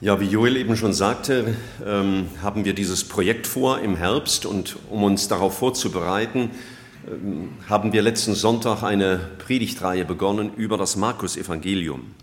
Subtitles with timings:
[0.00, 4.76] Ja, wie Joel eben schon sagte, ähm, haben wir dieses Projekt vor im Herbst und
[4.90, 6.52] um uns darauf vorzubereiten,
[7.10, 12.14] ähm, haben wir letzten Sonntag eine Predigtreihe begonnen über das Markus-Evangelium.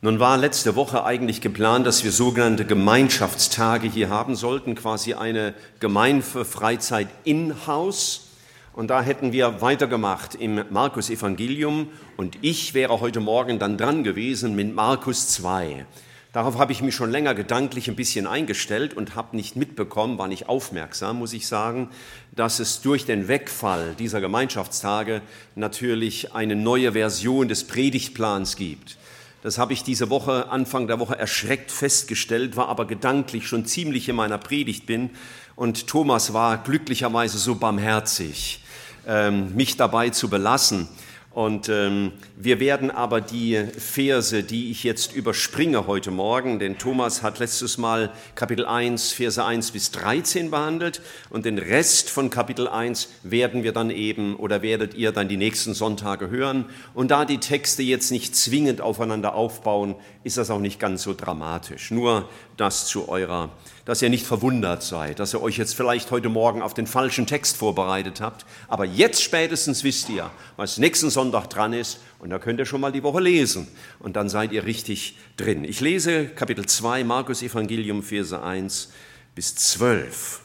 [0.00, 5.54] Nun war letzte Woche eigentlich geplant, dass wir sogenannte Gemeinschaftstage hier haben sollten, quasi eine
[5.80, 8.28] Gemeinfreizeit in-house.
[8.74, 14.54] Und da hätten wir weitergemacht im Markus-Evangelium und ich wäre heute Morgen dann dran gewesen
[14.54, 15.84] mit Markus 2.
[16.32, 20.28] Darauf habe ich mich schon länger gedanklich ein bisschen eingestellt und habe nicht mitbekommen, war
[20.28, 21.90] nicht aufmerksam, muss ich sagen,
[22.34, 25.20] dass es durch den Wegfall dieser Gemeinschaftstage
[25.56, 28.96] natürlich eine neue Version des Predigtplans gibt.
[29.42, 34.08] Das habe ich diese Woche, Anfang der Woche erschreckt festgestellt, war aber gedanklich schon ziemlich
[34.08, 35.10] in meiner Predigt bin.
[35.54, 38.64] Und Thomas war glücklicherweise so barmherzig,
[39.06, 40.88] ähm, mich dabei zu belassen
[41.34, 47.22] und ähm, wir werden aber die Verse, die ich jetzt überspringe heute Morgen, denn Thomas
[47.22, 52.68] hat letztes Mal Kapitel 1, Verse 1 bis 13 behandelt und den Rest von Kapitel
[52.68, 56.66] 1 werden wir dann eben oder werdet ihr dann die nächsten Sonntage hören.
[56.92, 61.14] Und da die Texte jetzt nicht zwingend aufeinander aufbauen, ist das auch nicht ganz so
[61.14, 61.90] dramatisch.
[61.90, 63.50] Nur das zu eurer
[63.84, 67.26] dass ihr nicht verwundert seid, dass ihr euch jetzt vielleicht heute Morgen auf den falschen
[67.26, 68.46] Text vorbereitet habt.
[68.68, 71.98] Aber jetzt spätestens wisst ihr, was nächsten Sonntag dran ist.
[72.20, 73.66] Und da könnt ihr schon mal die Woche lesen.
[73.98, 75.64] Und dann seid ihr richtig drin.
[75.64, 78.92] Ich lese Kapitel 2, Markus Evangelium, Verse 1
[79.34, 80.40] bis 12.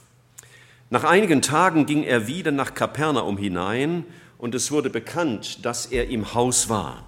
[0.90, 4.06] Nach einigen Tagen ging er wieder nach Kapernaum hinein
[4.38, 7.06] und es wurde bekannt, dass er im Haus war.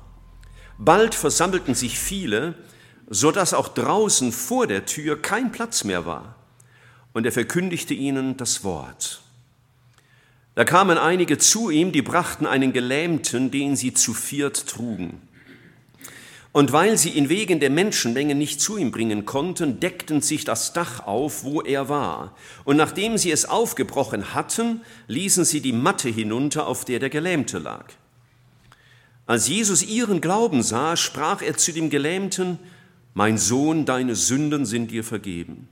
[0.78, 2.56] Bald versammelten sich viele,
[3.10, 6.36] so dass auch draußen vor der Tür kein Platz mehr war.
[7.12, 9.22] Und er verkündigte ihnen das Wort.
[10.54, 15.22] Da kamen einige zu ihm, die brachten einen Gelähmten, den sie zu viert trugen.
[16.52, 20.74] Und weil sie ihn wegen der Menschenmenge nicht zu ihm bringen konnten, deckten sich das
[20.74, 22.36] Dach auf, wo er war.
[22.64, 27.60] Und nachdem sie es aufgebrochen hatten, ließen sie die Matte hinunter, auf der der Gelähmte
[27.60, 27.86] lag.
[29.28, 32.58] Als Jesus ihren Glauben sah, sprach er zu dem Gelähmten,
[33.20, 35.68] mein Sohn, deine Sünden sind dir vergeben.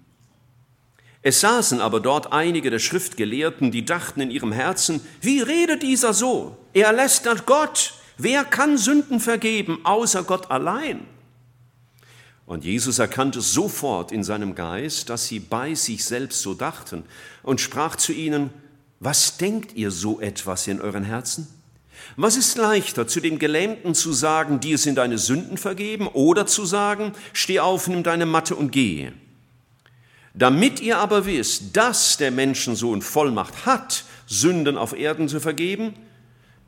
[1.22, 6.14] Es saßen aber dort einige der Schriftgelehrten, die dachten in ihrem Herzen, wie redet dieser
[6.14, 6.58] so?
[6.74, 7.94] Er lästert Gott.
[8.18, 11.08] Wer kann Sünden vergeben, außer Gott allein?
[12.46, 17.06] Und Jesus erkannte sofort in seinem Geist, dass sie bei sich selbst so dachten
[17.44, 18.50] und sprach zu ihnen,
[19.00, 21.48] was denkt ihr so etwas in euren Herzen?
[22.16, 26.66] Was ist leichter, zu dem Gelähmten zu sagen, dir sind deine Sünden vergeben, oder zu
[26.66, 29.14] sagen, steh auf, nimm deine Matte und gehe?
[30.34, 35.96] Damit ihr aber wisst, dass der Menschensohn Vollmacht hat, Sünden auf Erden zu vergeben,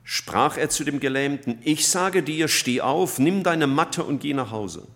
[0.03, 4.33] sprach er zu dem Gelähmten, ich sage dir, steh auf, nimm deine Matte und geh
[4.33, 4.87] nach Hause.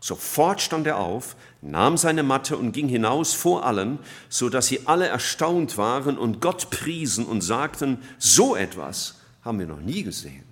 [0.00, 3.98] Sofort stand er auf, nahm seine Matte und ging hinaus vor allen,
[4.28, 9.66] so dass sie alle erstaunt waren und Gott priesen und sagten, so etwas haben wir
[9.66, 10.44] noch nie gesehen.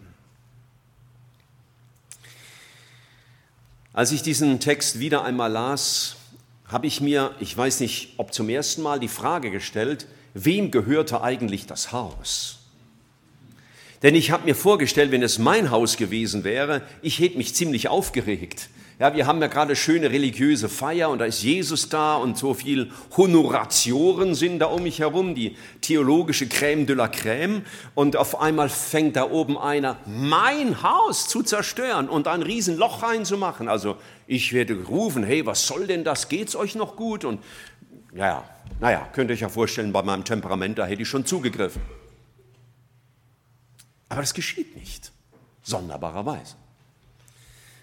[3.92, 6.16] Als ich diesen Text wieder einmal las,
[6.66, 11.22] habe ich mir, ich weiß nicht, ob zum ersten Mal die Frage gestellt, wem gehörte
[11.22, 12.60] eigentlich das Haus?
[14.02, 17.88] Denn ich habe mir vorgestellt, wenn es mein Haus gewesen wäre, ich hätte mich ziemlich
[17.88, 18.69] aufgeregt.
[18.98, 22.54] Ja, wir haben ja gerade schöne religiöse Feier und da ist Jesus da und so
[22.54, 27.62] viel Honoratioren sind da um mich herum, die theologische Crème de la Crème.
[27.94, 33.69] Und auf einmal fängt da oben einer, mein Haus zu zerstören und ein Riesenloch reinzumachen.
[33.69, 36.28] Also ich werde rufen, hey, was soll denn das?
[36.28, 37.25] Geht's euch noch gut?
[37.25, 37.42] Und
[38.12, 38.44] naja,
[38.78, 41.82] naja, könnt ihr euch ja vorstellen, bei meinem Temperament, da hätte ich schon zugegriffen.
[44.10, 45.10] Aber das geschieht nicht,
[45.62, 46.62] sonderbarerweise.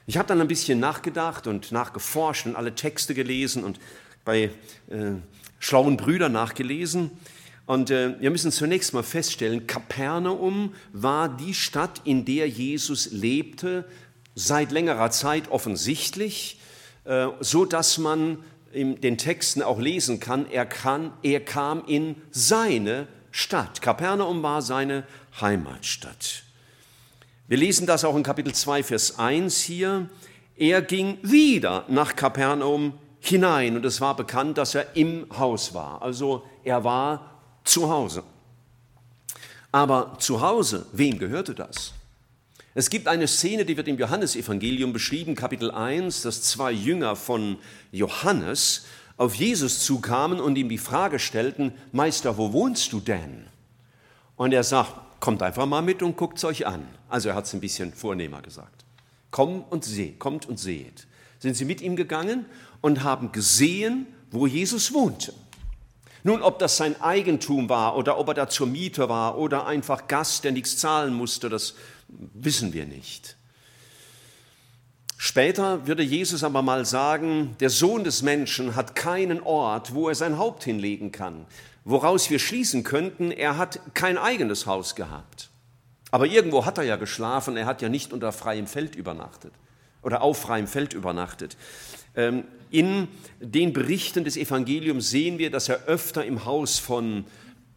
[0.09, 3.79] Ich habe dann ein bisschen nachgedacht und nachgeforscht und alle Texte gelesen und
[4.25, 4.45] bei
[4.89, 5.11] äh,
[5.59, 7.11] schlauen Brüdern nachgelesen.
[7.67, 13.85] Und äh, wir müssen zunächst mal feststellen, Kapernaum war die Stadt, in der Jesus lebte,
[14.33, 16.59] seit längerer Zeit offensichtlich,
[17.03, 18.39] äh, so dass man
[18.73, 23.83] in den Texten auch lesen kann, er, kann, er kam in seine Stadt.
[23.83, 25.03] Kapernaum war seine
[25.39, 26.48] Heimatstadt.
[27.49, 30.07] Wir lesen das auch in Kapitel 2, Vers 1 hier.
[30.55, 35.99] Er ging wieder nach Kapernaum hinein und es war bekannt, dass er im Haus war.
[36.03, 38.21] Also er war zu Hause.
[39.71, 41.93] Aber zu Hause, wem gehörte das?
[42.75, 47.57] Es gibt eine Szene, die wird im Johannesevangelium beschrieben, Kapitel 1, dass zwei Jünger von
[47.91, 48.85] Johannes
[49.17, 53.47] auf Jesus zukamen und ihm die Frage stellten, Meister, wo wohnst du denn?
[54.35, 56.87] Und er sagt, kommt einfach mal mit und guckt es euch an.
[57.09, 58.85] Also er hat es ein bisschen vornehmer gesagt.
[59.31, 61.07] Komm und seht, kommt und seht.
[61.39, 62.45] sind sie mit ihm gegangen
[62.81, 65.33] und haben gesehen, wo Jesus wohnte.
[66.23, 70.07] Nun, ob das sein Eigentum war oder ob er da zur Miete war oder einfach
[70.07, 71.75] Gast, der nichts zahlen musste, das
[72.07, 73.37] wissen wir nicht.
[75.17, 80.15] Später würde Jesus aber mal sagen, der Sohn des Menschen hat keinen Ort, wo er
[80.15, 81.45] sein Haupt hinlegen kann,
[81.89, 85.49] woraus wir schließen könnten, er hat kein eigenes Haus gehabt.
[86.11, 89.53] Aber irgendwo hat er ja geschlafen, er hat ja nicht unter freiem Feld übernachtet
[90.01, 91.57] oder auf freiem Feld übernachtet.
[92.15, 93.07] Ähm, in
[93.39, 97.25] den Berichten des Evangeliums sehen wir, dass er öfter im Haus von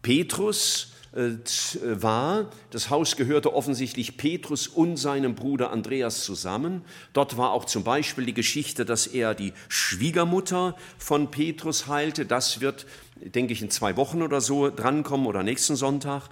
[0.01, 2.49] Petrus war.
[2.71, 6.83] Das Haus gehörte offensichtlich Petrus und seinem Bruder Andreas zusammen.
[7.13, 12.25] Dort war auch zum Beispiel die Geschichte, dass er die Schwiegermutter von Petrus heilte.
[12.25, 16.29] Das wird, denke ich, in zwei Wochen oder so drankommen oder nächsten Sonntag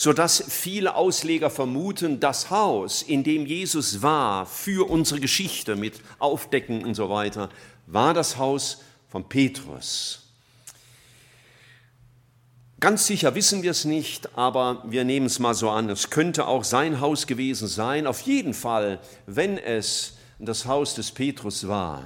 [0.00, 6.84] sodass viele Ausleger vermuten, das Haus, in dem Jesus war für unsere Geschichte mit Aufdecken
[6.84, 7.48] und so weiter,
[7.88, 10.27] war das Haus von Petrus.
[12.80, 15.90] Ganz sicher wissen wir es nicht, aber wir nehmen es mal so an.
[15.90, 18.06] Es könnte auch sein Haus gewesen sein.
[18.06, 22.04] Auf jeden Fall, wenn es das Haus des Petrus war,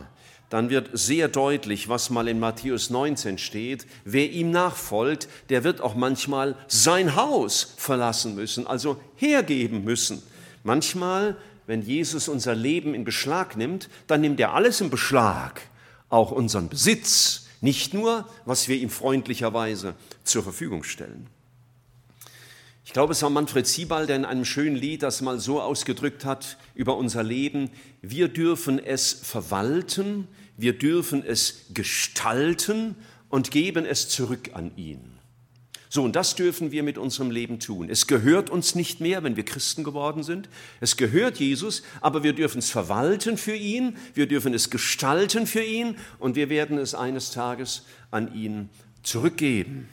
[0.48, 3.86] dann wird sehr deutlich, was mal in Matthäus 19 steht.
[4.06, 10.22] Wer ihm nachfolgt, der wird auch manchmal sein Haus verlassen müssen, also hergeben müssen.
[10.62, 11.36] Manchmal,
[11.66, 15.60] wenn Jesus unser Leben in Beschlag nimmt, dann nimmt er alles in Beschlag,
[16.08, 19.94] auch unseren Besitz, nicht nur, was wir ihm freundlicherweise
[20.24, 21.28] zur Verfügung stellen.
[22.84, 26.24] Ich glaube, es war Manfred Siebal, der in einem schönen Lied das mal so ausgedrückt
[26.24, 27.70] hat über unser Leben.
[28.02, 30.26] Wir dürfen es verwalten,
[30.56, 32.96] wir dürfen es gestalten
[33.28, 35.11] und geben es zurück an ihn.
[35.94, 37.90] So, und das dürfen wir mit unserem Leben tun.
[37.90, 40.48] Es gehört uns nicht mehr, wenn wir Christen geworden sind.
[40.80, 45.62] Es gehört Jesus, aber wir dürfen es verwalten für ihn, wir dürfen es gestalten für
[45.62, 48.70] ihn und wir werden es eines Tages an ihn
[49.02, 49.86] zurückgeben.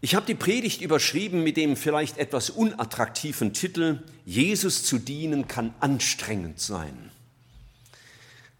[0.00, 5.74] Ich habe die Predigt überschrieben mit dem vielleicht etwas unattraktiven Titel Jesus zu dienen kann
[5.80, 7.09] anstrengend sein.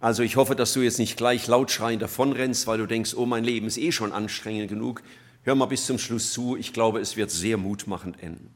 [0.00, 3.26] Also ich hoffe, dass du jetzt nicht gleich laut schreiend davonrennst, weil du denkst, oh
[3.26, 5.02] mein Leben ist eh schon anstrengend genug.
[5.44, 8.50] Hör mal bis zum Schluss zu, ich glaube, es wird sehr mutmachend enden.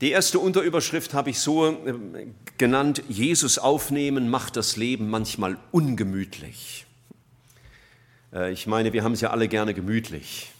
[0.00, 6.86] Die erste Unterüberschrift habe ich so äh, genannt, Jesus aufnehmen macht das Leben manchmal ungemütlich.
[8.32, 10.52] Äh, ich meine, wir haben es ja alle gerne gemütlich.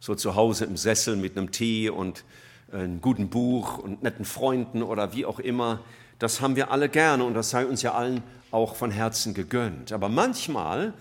[0.00, 2.24] So zu Hause im Sessel mit einem Tee und
[2.72, 5.84] äh, einem guten Buch und netten Freunden oder wie auch immer.
[6.20, 8.22] Das haben wir alle gerne und das sei uns ja allen
[8.52, 9.90] auch von Herzen gegönnt.
[9.90, 10.92] Aber manchmal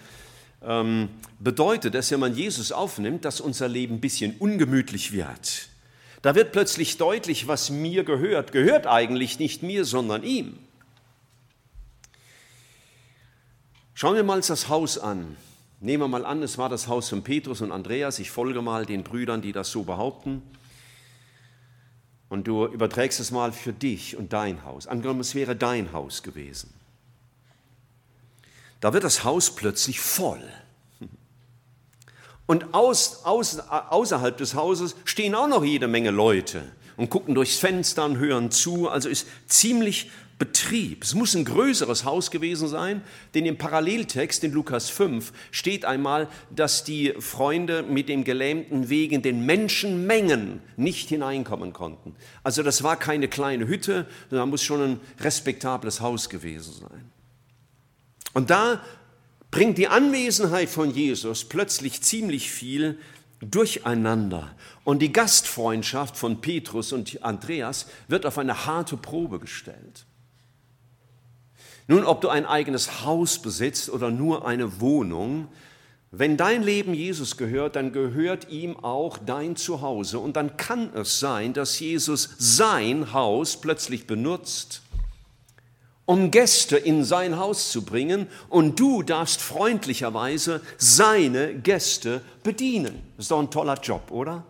[0.66, 5.68] ähm, bedeutet es, wenn man Jesus aufnimmt, dass unser Leben ein bisschen ungemütlich wird.
[6.22, 10.58] Da wird plötzlich deutlich, was mir gehört, gehört eigentlich nicht mir, sondern ihm.
[13.94, 15.36] Schauen wir mal das Haus an.
[15.82, 18.20] Nehmen wir mal an, es war das Haus von Petrus und Andreas.
[18.20, 20.42] Ich folge mal den Brüdern, die das so behaupten.
[22.30, 24.86] Und du überträgst es mal für dich und dein Haus.
[24.86, 26.72] Angenommen, es wäre dein Haus gewesen.
[28.80, 30.42] Da wird das Haus plötzlich voll.
[32.46, 36.64] Und aus, aus, außerhalb des Hauses stehen auch noch jede Menge Leute
[36.98, 38.90] und gucken durchs Fenster und hören zu.
[38.90, 41.04] Also ist ziemlich Betrieb.
[41.04, 43.04] Es muss ein größeres Haus gewesen sein,
[43.34, 49.22] denn im Paralleltext in Lukas 5 steht einmal, dass die Freunde mit dem Gelähmten wegen
[49.22, 52.16] den Menschenmengen nicht hineinkommen konnten.
[52.42, 57.12] Also das war keine kleine Hütte, sondern muss schon ein respektables Haus gewesen sein.
[58.34, 58.82] Und da
[59.52, 62.98] bringt die Anwesenheit von Jesus plötzlich ziemlich viel
[63.42, 64.56] durcheinander.
[64.86, 70.06] Und die Gastfreundschaft von Petrus und Andreas wird auf eine harte Probe gestellt.
[71.90, 75.48] Nun, ob du ein eigenes Haus besitzt oder nur eine Wohnung,
[76.12, 80.20] wenn dein Leben Jesus gehört, dann gehört ihm auch dein Zuhause.
[80.20, 84.84] Und dann kann es sein, dass Jesus sein Haus plötzlich benutzt,
[86.06, 88.28] um Gäste in sein Haus zu bringen.
[88.50, 93.02] Und du darfst freundlicherweise seine Gäste bedienen.
[93.18, 94.44] Das ist doch ein toller Job, oder?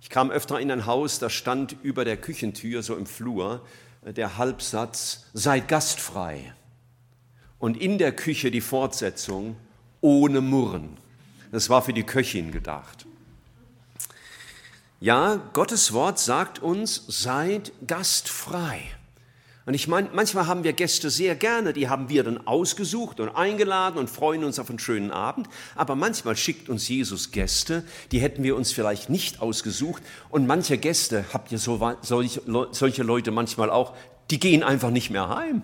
[0.00, 3.62] Ich kam öfter in ein Haus, da stand über der Küchentür, so im Flur,
[4.04, 6.52] der Halbsatz, seid gastfrei.
[7.58, 9.56] Und in der Küche die Fortsetzung,
[10.00, 10.96] ohne Murren.
[11.50, 13.06] Das war für die Köchin gedacht.
[15.00, 18.82] Ja, Gottes Wort sagt uns, seid gastfrei.
[19.68, 23.28] Und ich meine, manchmal haben wir Gäste sehr gerne, die haben wir dann ausgesucht und
[23.28, 25.46] eingeladen und freuen uns auf einen schönen Abend.
[25.76, 30.02] Aber manchmal schickt uns Jesus Gäste, die hätten wir uns vielleicht nicht ausgesucht.
[30.30, 33.94] Und manche Gäste, habt ihr so, solche, solche Leute manchmal auch,
[34.30, 35.60] die gehen einfach nicht mehr heim.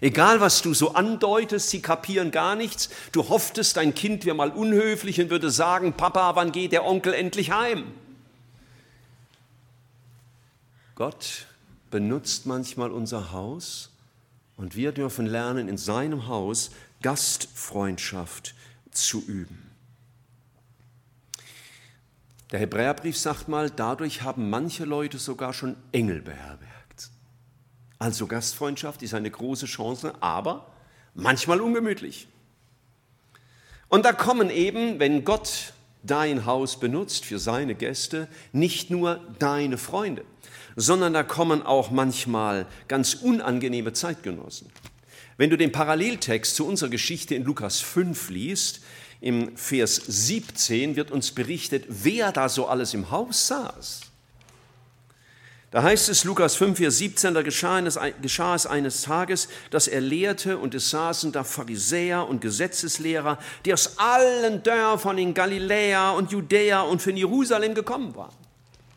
[0.00, 2.90] Egal, was du so andeutest, sie kapieren gar nichts.
[3.12, 7.14] Du hofftest, dein Kind wäre mal unhöflich und würde sagen, Papa, wann geht der Onkel
[7.14, 7.84] endlich heim?
[10.96, 11.46] Gott
[11.94, 13.90] benutzt manchmal unser Haus
[14.56, 16.72] und wir dürfen lernen, in seinem Haus
[17.02, 18.56] Gastfreundschaft
[18.90, 19.70] zu üben.
[22.50, 27.10] Der Hebräerbrief sagt mal, dadurch haben manche Leute sogar schon Engel beherbergt.
[28.00, 30.66] Also Gastfreundschaft ist eine große Chance, aber
[31.14, 32.26] manchmal ungemütlich.
[33.86, 39.78] Und da kommen eben, wenn Gott dein Haus benutzt für seine Gäste, nicht nur deine
[39.78, 40.24] Freunde
[40.76, 44.70] sondern da kommen auch manchmal ganz unangenehme Zeitgenossen.
[45.36, 48.80] Wenn du den Paralleltext zu unserer Geschichte in Lukas 5 liest,
[49.20, 54.02] im Vers 17 wird uns berichtet, wer da so alles im Haus saß.
[55.70, 59.88] Da heißt es, Lukas 5, Vers 17, da geschah es, geschah es eines Tages, dass
[59.88, 66.12] er lehrte und es saßen da Pharisäer und Gesetzeslehrer, die aus allen Dörfern in Galiläa
[66.12, 68.43] und Judäa und von Jerusalem gekommen waren.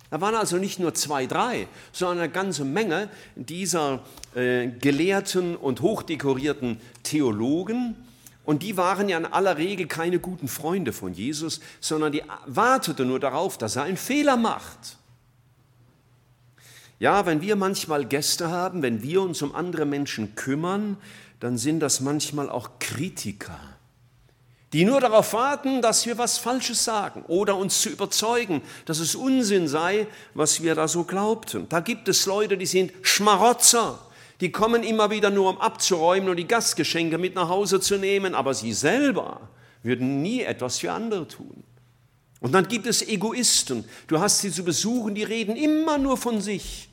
[0.10, 4.02] Da waren also nicht nur zwei, drei, sondern eine ganze Menge dieser
[4.36, 7.96] äh, gelehrten und hochdekorierten Theologen.
[8.46, 13.10] Und die waren ja in aller Regel keine guten Freunde von Jesus, sondern die warteten
[13.10, 14.98] nur darauf, dass er einen Fehler macht.
[17.00, 20.98] Ja, wenn wir manchmal Gäste haben, wenn wir uns um andere Menschen kümmern,
[21.42, 23.60] dann sind das manchmal auch Kritiker
[24.74, 29.16] die nur darauf warten, dass wir was Falsches sagen oder uns zu überzeugen, dass es
[29.16, 31.70] Unsinn sei, was wir da so glaubten.
[31.70, 34.00] Da gibt es Leute, die sind Schmarotzer,
[34.42, 38.36] die kommen immer wieder nur, um abzuräumen und die Gastgeschenke mit nach Hause zu nehmen,
[38.36, 39.50] aber sie selber
[39.84, 41.64] würden nie etwas für andere tun.
[42.40, 46.42] Und dann gibt es Egoisten, du hast sie zu besuchen, die reden immer nur von
[46.42, 46.90] sich.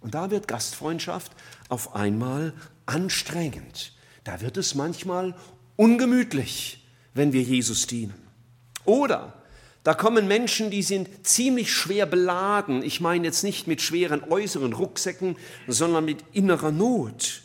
[0.00, 1.32] Und da wird Gastfreundschaft
[1.68, 2.52] auf einmal
[2.86, 3.92] anstrengend.
[4.22, 5.34] Da wird es manchmal
[5.76, 8.14] ungemütlich, wenn wir Jesus dienen.
[8.84, 9.32] Oder
[9.84, 12.82] da kommen Menschen, die sind ziemlich schwer beladen.
[12.82, 15.36] Ich meine jetzt nicht mit schweren äußeren Rucksäcken,
[15.68, 17.42] sondern mit innerer Not.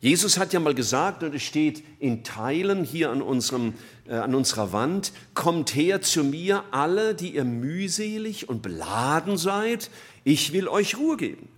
[0.00, 3.74] Jesus hat ja mal gesagt, und es steht in Teilen hier an, unserem,
[4.08, 9.90] äh, an unserer Wand, kommt her zu mir alle, die ihr mühselig und beladen seid,
[10.24, 11.48] ich will euch Ruhe geben.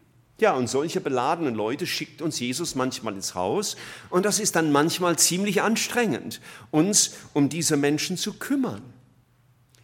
[0.45, 3.79] Ja, und solche beladenen Leute schickt uns Jesus manchmal ins Haus
[4.11, 8.83] und das ist dann manchmal ziemlich anstrengend, uns um diese Menschen zu kümmern.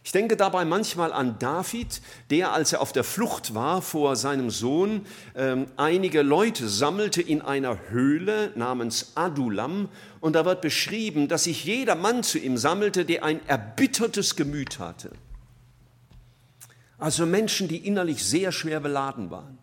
[0.03, 1.99] Ich denke dabei manchmal an David,
[2.29, 7.41] der, als er auf der Flucht war vor seinem Sohn, äh, einige Leute sammelte in
[7.41, 9.89] einer Höhle namens Adulam.
[10.19, 14.77] Und da wird beschrieben, dass sich jeder Mann zu ihm sammelte, der ein erbittertes Gemüt
[14.77, 15.09] hatte.
[16.99, 19.57] Also Menschen, die innerlich sehr schwer beladen waren.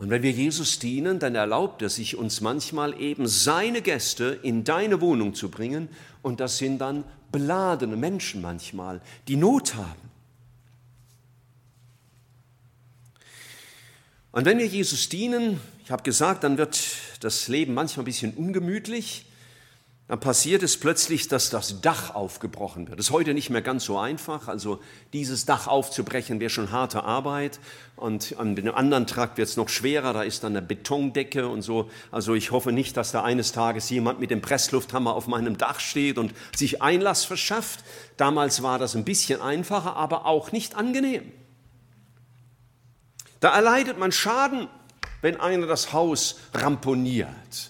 [0.00, 4.64] Und wenn wir Jesus dienen, dann erlaubt er sich uns manchmal eben seine Gäste in
[4.64, 5.90] deine Wohnung zu bringen.
[6.22, 10.10] Und das sind dann beladene Menschen manchmal, die Not haben.
[14.32, 16.80] Und wenn wir Jesus dienen, ich habe gesagt, dann wird
[17.20, 19.26] das Leben manchmal ein bisschen ungemütlich
[20.10, 22.98] dann passiert es plötzlich, dass das Dach aufgebrochen wird.
[22.98, 24.48] Das ist heute nicht mehr ganz so einfach.
[24.48, 24.80] Also
[25.12, 27.60] dieses Dach aufzubrechen wäre schon harte Arbeit.
[27.94, 30.12] Und an dem anderen Trakt wird es noch schwerer.
[30.12, 31.88] Da ist dann eine Betondecke und so.
[32.10, 35.78] Also ich hoffe nicht, dass da eines Tages jemand mit dem Presslufthammer auf meinem Dach
[35.78, 37.84] steht und sich Einlass verschafft.
[38.16, 41.30] Damals war das ein bisschen einfacher, aber auch nicht angenehm.
[43.38, 44.66] Da erleidet man Schaden,
[45.20, 47.69] wenn einer das Haus ramponiert.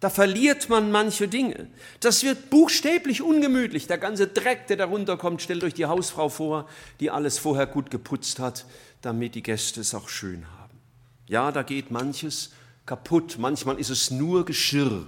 [0.00, 1.66] Da verliert man manche Dinge.
[2.00, 3.88] Das wird buchstäblich ungemütlich.
[3.88, 6.68] Der ganze Dreck, der darunter kommt, stellt euch die Hausfrau vor,
[7.00, 8.64] die alles vorher gut geputzt hat,
[9.02, 10.78] damit die Gäste es auch schön haben.
[11.26, 12.52] Ja, da geht manches
[12.86, 13.36] kaputt.
[13.38, 15.06] Manchmal ist es nur Geschirr,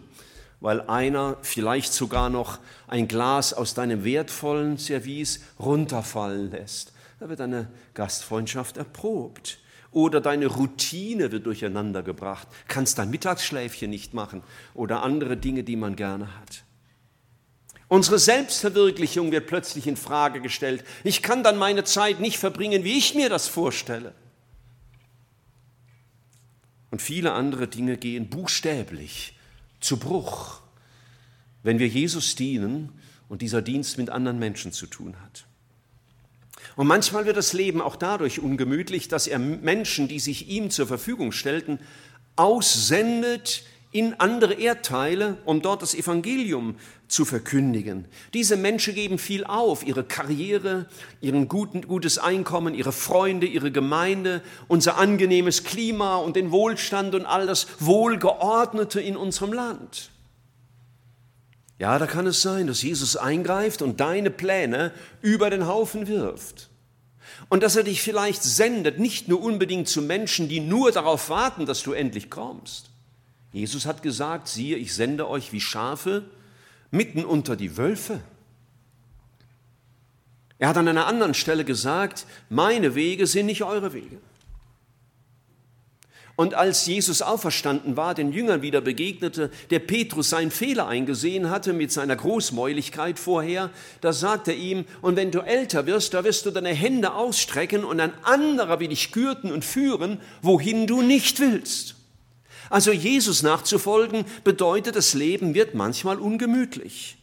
[0.59, 6.93] weil einer vielleicht sogar noch ein Glas aus deinem wertvollen Service runterfallen lässt.
[7.21, 9.59] Da wird eine Gastfreundschaft erprobt.
[9.93, 12.47] Oder deine Routine wird durcheinander gebracht.
[12.69, 14.43] Kannst dein Mittagsschläfchen nicht machen
[14.75, 16.65] oder andere Dinge, die man gerne hat.
[17.89, 20.85] Unsere Selbstverwirklichung wird plötzlich in Frage gestellt.
[21.03, 24.15] Ich kann dann meine Zeit nicht verbringen, wie ich mir das vorstelle.
[26.93, 29.37] Und viele andere Dinge gehen buchstäblich
[29.81, 30.61] zu Bruch,
[31.65, 32.93] wenn wir Jesus dienen
[33.29, 35.47] und dieser Dienst mit anderen Menschen zu tun hat.
[36.77, 40.87] Und manchmal wird das Leben auch dadurch ungemütlich, dass er Menschen, die sich ihm zur
[40.87, 41.79] Verfügung stellten,
[42.37, 46.77] aussendet in andere Erdteile, um dort das Evangelium
[47.09, 48.07] zu verkündigen.
[48.35, 50.87] Diese Menschen geben viel auf, ihre Karriere,
[51.21, 57.27] ihren guten, gutes Einkommen, ihre Freunde, ihre Gemeinde, unser angenehmes Klima und den Wohlstand und
[57.27, 60.11] all das Wohlgeordnete in unserem Land.
[61.81, 66.69] Ja, da kann es sein, dass Jesus eingreift und deine Pläne über den Haufen wirft.
[67.49, 71.65] Und dass er dich vielleicht sendet, nicht nur unbedingt zu Menschen, die nur darauf warten,
[71.65, 72.91] dass du endlich kommst.
[73.55, 76.25] Jesus hat gesagt, siehe, ich sende euch wie Schafe
[76.91, 78.21] mitten unter die Wölfe.
[80.59, 84.19] Er hat an einer anderen Stelle gesagt, meine Wege sind nicht eure Wege.
[86.41, 91.75] Und als Jesus auferstanden war, den Jüngern wieder begegnete, der Petrus seinen Fehler eingesehen hatte
[91.75, 93.69] mit seiner Großmäuligkeit vorher,
[94.01, 97.85] da sagte er ihm, und wenn du älter wirst, da wirst du deine Hände ausstrecken
[97.85, 101.97] und ein anderer will dich gürten und führen, wohin du nicht willst.
[102.71, 107.19] Also Jesus nachzufolgen bedeutet, das Leben wird manchmal ungemütlich.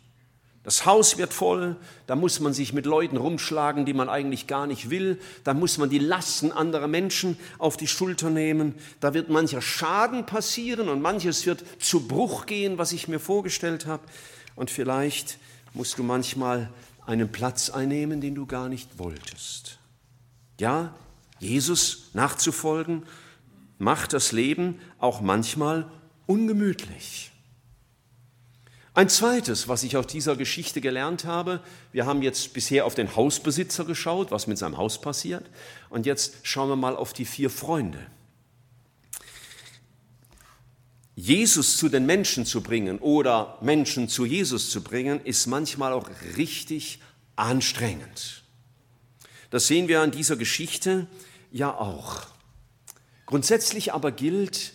[0.68, 4.68] Das Haus wird voll, da muss man sich mit Leuten rumschlagen, die man eigentlich gar
[4.68, 9.30] nicht will, da muss man die Lasten anderer Menschen auf die Schulter nehmen, da wird
[9.30, 14.04] mancher Schaden passieren und manches wird zu Bruch gehen, was ich mir vorgestellt habe.
[14.58, 15.38] Und vielleicht
[15.74, 16.70] musst du manchmal
[17.06, 19.80] einen Platz einnehmen, den du gar nicht wolltest.
[20.60, 20.94] Ja,
[21.40, 23.04] Jesus nachzufolgen
[23.78, 25.90] macht das Leben auch manchmal
[26.26, 27.32] ungemütlich.
[28.98, 31.62] Ein zweites, was ich aus dieser Geschichte gelernt habe,
[31.92, 35.46] wir haben jetzt bisher auf den Hausbesitzer geschaut, was mit seinem Haus passiert,
[35.92, 38.00] und jetzt schauen wir mal auf die vier Freunde.
[41.14, 46.10] Jesus zu den Menschen zu bringen oder Menschen zu Jesus zu bringen, ist manchmal auch
[46.36, 47.00] richtig
[47.36, 48.42] anstrengend.
[49.52, 51.06] Das sehen wir an dieser Geschichte
[51.52, 52.24] ja auch.
[53.28, 54.74] Grundsätzlich aber gilt,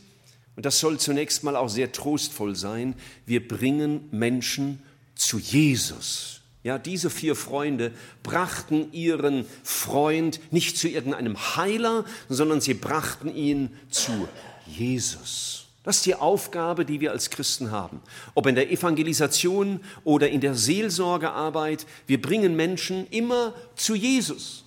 [0.57, 2.95] und das soll zunächst mal auch sehr trostvoll sein,
[3.27, 4.83] wir bringen Menschen
[5.15, 6.41] zu Jesus.
[6.63, 7.93] Ja, diese vier Freunde
[8.23, 14.29] brachten ihren Freund nicht zu irgendeinem Heiler, sondern sie brachten ihn zu
[14.67, 15.67] Jesus.
[15.83, 18.01] Das ist die Aufgabe, die wir als Christen haben.
[18.35, 24.65] Ob in der Evangelisation oder in der Seelsorgearbeit, wir bringen Menschen immer zu Jesus.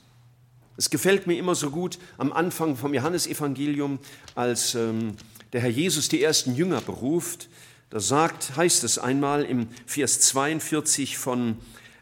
[0.75, 3.99] Es gefällt mir immer so gut am Anfang vom Johannesevangelium,
[4.35, 5.15] als ähm,
[5.55, 7.47] der Herr Jesus die ersten Jünger beruft.
[7.89, 11.57] Da sagt, heißt es einmal im Vers 42 von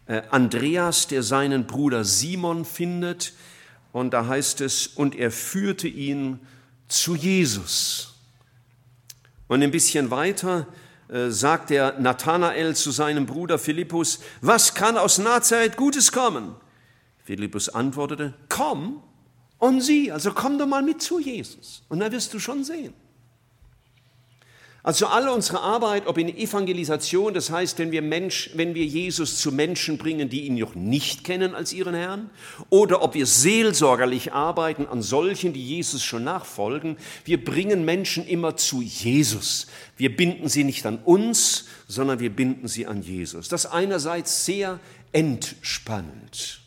[0.07, 3.33] äh, Andreas, der seinen Bruder Simon findet.
[3.91, 6.39] Und da heißt es, und er führte ihn
[6.87, 8.15] zu Jesus.
[9.47, 10.65] Und ein bisschen weiter
[11.09, 16.55] äh, sagt der Nathanael zu seinem Bruder Philippus, was kann aus Nazareth Gutes kommen?
[17.23, 19.03] Philippus antwortete, komm
[19.59, 22.95] und sieh, also komm doch mal mit zu Jesus und dann wirst du schon sehen.
[24.85, 29.37] Also alle unsere Arbeit, ob in Evangelisation, das heißt, wenn wir, Mensch, wenn wir Jesus
[29.37, 32.29] zu Menschen bringen, die ihn noch nicht kennen als ihren Herrn,
[32.69, 38.57] oder ob wir seelsorgerlich arbeiten an solchen, die Jesus schon nachfolgen, wir bringen Menschen immer
[38.57, 39.67] zu Jesus.
[39.95, 43.47] Wir binden sie nicht an uns, sondern wir binden sie an Jesus.
[43.47, 44.81] Das einerseits sehr
[45.13, 46.59] entspannend.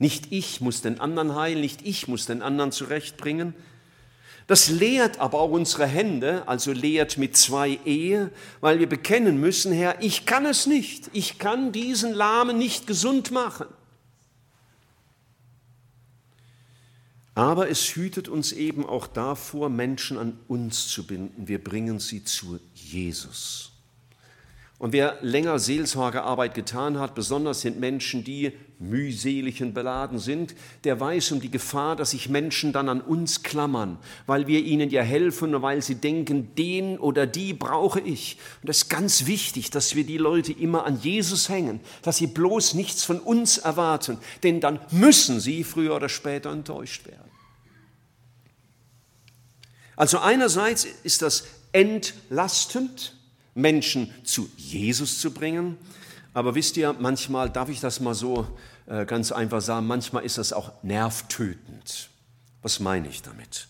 [0.00, 3.54] Nicht ich muss den anderen heilen, nicht ich muss den anderen zurechtbringen.
[4.46, 8.30] Das lehrt aber auch unsere Hände, also lehrt mit zwei Ehe,
[8.60, 11.08] weil wir bekennen müssen, Herr, ich kann es nicht.
[11.12, 13.66] Ich kann diesen Lahmen nicht gesund machen.
[17.34, 21.48] Aber es hütet uns eben auch davor, Menschen an uns zu binden.
[21.48, 23.72] Wir bringen sie zu Jesus.
[24.78, 30.98] Und wer länger Seelsorgearbeit getan hat, besonders sind Menschen, die mühselig und beladen sind, der
[30.98, 35.02] weiß um die Gefahr, dass sich Menschen dann an uns klammern, weil wir ihnen ja
[35.02, 38.38] helfen und weil sie denken, den oder die brauche ich.
[38.62, 42.26] Und es ist ganz wichtig, dass wir die Leute immer an Jesus hängen, dass sie
[42.26, 47.30] bloß nichts von uns erwarten, denn dann müssen sie früher oder später enttäuscht werden.
[49.96, 53.14] Also einerseits ist das entlastend,
[53.54, 55.76] Menschen zu Jesus zu bringen.
[56.34, 58.46] Aber wisst ihr, manchmal, darf ich das mal so
[58.86, 62.10] äh, ganz einfach sagen, manchmal ist das auch nervtötend.
[62.60, 63.68] Was meine ich damit?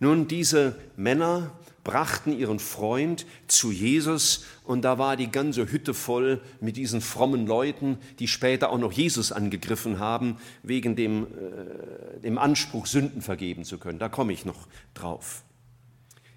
[0.00, 1.52] Nun, diese Männer
[1.84, 7.46] brachten ihren Freund zu Jesus und da war die ganze Hütte voll mit diesen frommen
[7.46, 13.64] Leuten, die später auch noch Jesus angegriffen haben, wegen dem, äh, dem Anspruch, Sünden vergeben
[13.64, 13.98] zu können.
[13.98, 15.44] Da komme ich noch drauf.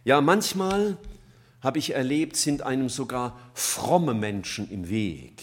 [0.04, 0.98] Ja, manchmal
[1.62, 5.42] habe ich erlebt, sind einem sogar fromme Menschen im Weg.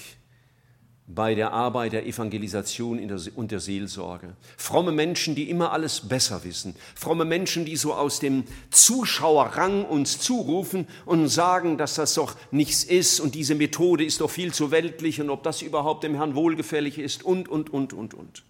[1.06, 2.98] bei der Arbeit der Evangelisation
[3.34, 4.36] und der Seelsorge.
[4.56, 6.74] Fromme Menschen, die immer alles besser wissen.
[6.94, 12.84] Fromme Menschen, die so aus dem Zuschauerrang uns zurufen und sagen, dass das doch nichts
[12.84, 16.34] ist und diese Methode ist doch viel zu weltlich und ob das überhaupt dem Herrn
[16.34, 18.42] wohlgefällig ist und, und, und, und, und.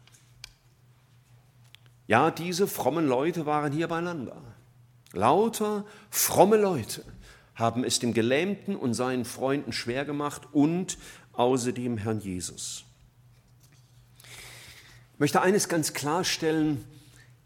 [2.06, 4.40] Ja, diese frommen Leute waren hier beieinander.
[5.12, 7.04] Lauter fromme Leute
[7.54, 10.98] haben es dem Gelähmten und seinen Freunden schwer gemacht und
[11.32, 12.84] außer dem Herrn Jesus.
[15.14, 16.84] Ich möchte eines ganz klarstellen,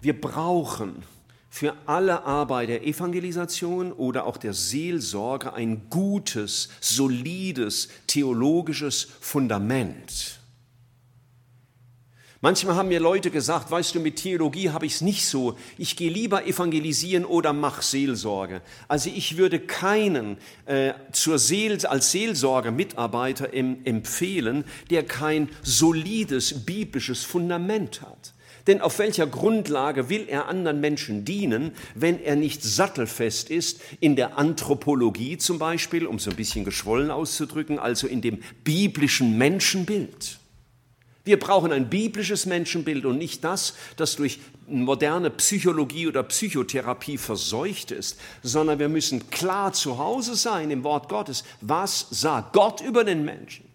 [0.01, 1.03] wir brauchen
[1.51, 10.41] für alle Arbeit der Evangelisation oder auch der Seelsorge ein gutes, solides theologisches Fundament.
[12.41, 15.57] Manchmal haben mir Leute gesagt, weißt du, mit Theologie habe ich es nicht so.
[15.77, 18.61] Ich gehe lieber evangelisieren oder mach Seelsorge.
[18.87, 27.25] Also ich würde keinen äh, zur Seel, als Seelsorger-Mitarbeiter em, empfehlen, der kein solides biblisches
[27.25, 28.35] Fundament hat.
[28.69, 34.15] Denn auf welcher Grundlage will er anderen Menschen dienen, wenn er nicht sattelfest ist in
[34.15, 40.38] der Anthropologie zum Beispiel, um so ein bisschen geschwollen auszudrücken, also in dem biblischen Menschenbild?
[41.29, 47.91] Wir brauchen ein biblisches Menschenbild und nicht das, das durch moderne Psychologie oder Psychotherapie verseucht
[47.91, 51.45] ist, sondern wir müssen klar zu Hause sein im Wort Gottes.
[51.61, 53.67] Was sagt Gott über den Menschen?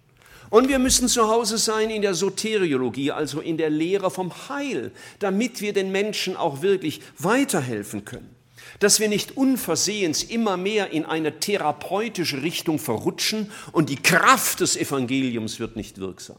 [0.49, 4.91] Und wir müssen zu Hause sein in der Soteriologie, also in der Lehre vom Heil,
[5.19, 8.35] damit wir den Menschen auch wirklich weiterhelfen können.
[8.79, 14.75] Dass wir nicht unversehens immer mehr in eine therapeutische Richtung verrutschen und die Kraft des
[14.75, 16.37] Evangeliums wird nicht wirksam.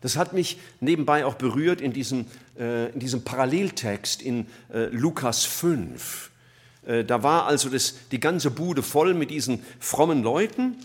[0.00, 2.26] Das hat mich nebenbei auch berührt in diesem,
[2.58, 6.30] äh, in diesem Paralleltext in äh, Lukas 5.
[6.86, 10.76] Äh, da war also das, die ganze Bude voll mit diesen frommen Leuten.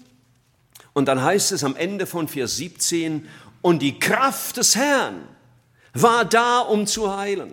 [0.94, 3.28] Und dann heißt es am Ende von Vers 17,
[3.62, 5.24] und die Kraft des Herrn
[5.94, 7.52] war da, um zu heilen.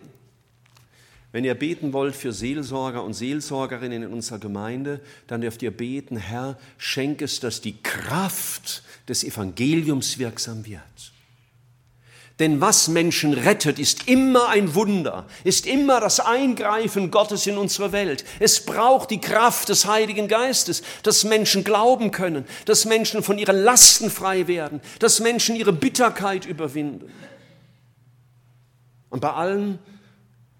[1.32, 6.18] Wenn ihr beten wollt für Seelsorger und Seelsorgerinnen in unserer Gemeinde, dann dürft ihr beten,
[6.18, 10.82] Herr, schenk es, dass die Kraft des Evangeliums wirksam wird.
[12.38, 17.92] Denn was Menschen rettet, ist immer ein Wunder, ist immer das Eingreifen Gottes in unsere
[17.92, 18.24] Welt.
[18.40, 23.62] Es braucht die Kraft des Heiligen Geistes, dass Menschen glauben können, dass Menschen von ihren
[23.62, 27.12] Lasten frei werden, dass Menschen ihre Bitterkeit überwinden.
[29.10, 29.78] Und bei allen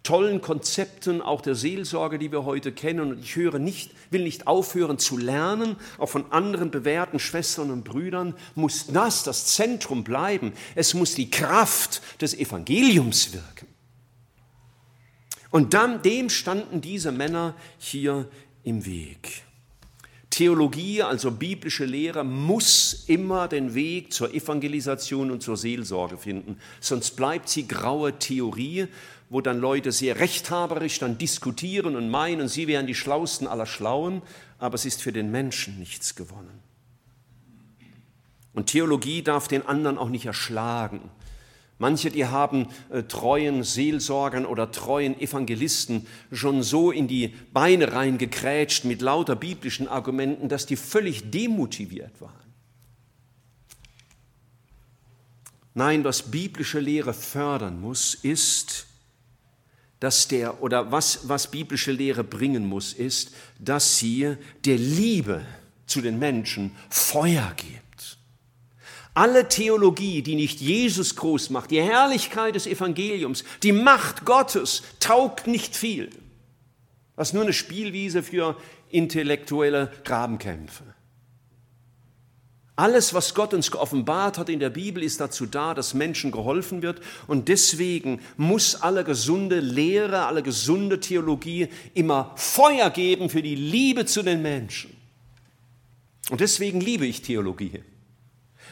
[0.03, 3.13] tollen Konzepten auch der Seelsorge, die wir heute kennen.
[3.13, 7.85] Und ich höre nicht, will nicht aufhören zu lernen, auch von anderen bewährten Schwestern und
[7.85, 10.53] Brüdern, muss das das Zentrum bleiben.
[10.75, 13.69] Es muss die Kraft des Evangeliums wirken.
[15.51, 18.27] Und dann, dem standen diese Männer hier
[18.65, 19.45] im Weg.
[20.31, 26.57] Theologie, also biblische Lehre, muss immer den Weg zur Evangelisation und zur Seelsorge finden.
[26.81, 28.89] Sonst bleibt sie graue Theorie
[29.33, 34.21] wo dann Leute sehr rechthaberisch dann diskutieren und meinen, sie wären die Schlausten aller Schlauen,
[34.59, 36.61] aber es ist für den Menschen nichts gewonnen.
[38.53, 41.01] Und Theologie darf den anderen auch nicht erschlagen.
[41.79, 48.85] Manche, die haben äh, treuen Seelsorgern oder treuen Evangelisten schon so in die Beine reingekrätscht
[48.85, 52.35] mit lauter biblischen Argumenten, dass die völlig demotiviert waren.
[55.73, 58.92] Nein, was biblische Lehre fördern muss, ist
[60.03, 65.47] dass der, oder was, was biblische Lehre bringen muss, ist, dass sie der Liebe
[65.87, 68.19] zu den Menschen Feuer gibt.
[69.15, 75.47] Alle Theologie, die nicht Jesus groß macht, die Herrlichkeit des Evangeliums, die Macht Gottes, taugt
[75.47, 76.11] nicht viel.
[77.15, 78.57] Das ist nur eine Spielwiese für
[78.91, 80.83] intellektuelle Grabenkämpfe.
[82.75, 86.81] Alles, was Gott uns geoffenbart hat in der Bibel, ist dazu da, dass Menschen geholfen
[86.81, 87.03] wird.
[87.27, 94.07] Und deswegen muss alle gesunde Lehre, alle gesunde Theologie immer Feuer geben für die Liebe
[94.07, 94.97] zu den Menschen.
[96.31, 97.83] Und deswegen liebe ich Theologie.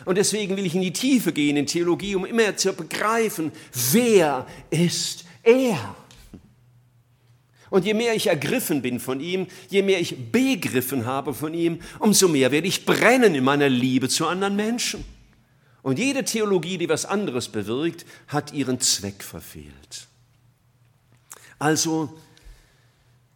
[0.06, 3.52] Und deswegen will ich in die Tiefe gehen in Theologie, um immer zu begreifen,
[3.92, 5.94] wer ist er?
[7.70, 11.80] Und je mehr ich ergriffen bin von ihm, je mehr ich begriffen habe von ihm,
[12.00, 15.04] umso mehr werde ich brennen in meiner Liebe zu anderen Menschen.
[15.82, 20.08] Und jede Theologie, die was anderes bewirkt, hat ihren Zweck verfehlt.
[21.58, 22.18] Also,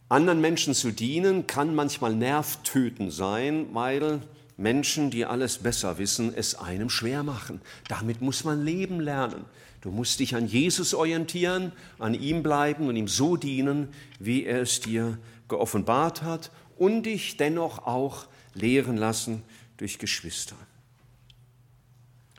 [0.09, 4.21] anderen Menschen zu dienen, kann manchmal nervtötend sein, weil
[4.57, 7.61] Menschen, die alles besser wissen, es einem schwer machen.
[7.89, 9.45] Damit muss man leben lernen.
[9.85, 14.63] Du musst dich an Jesus orientieren, an ihm bleiben und ihm so dienen, wie er
[14.63, 19.43] es dir geoffenbart hat und dich dennoch auch lehren lassen
[19.77, 20.57] durch Geschwister.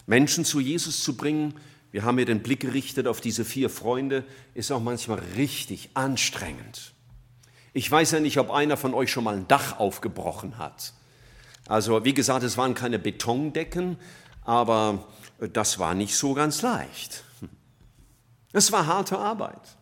[0.08, 1.53] Menschen zu Jesus zu bringen,
[1.91, 4.23] wir haben hier den Blick gerichtet auf diese vier Freunde,
[4.55, 6.93] ist auch manchmal richtig anstrengend.
[7.73, 10.93] Ich weiß ja nicht, ob einer von euch schon mal ein Dach aufgebrochen hat.
[11.67, 13.97] Also wie gesagt, es waren keine Betondecken,
[14.41, 15.08] aber
[15.53, 17.24] das war nicht so ganz leicht.
[18.56, 19.76] Es war harte Arbeit.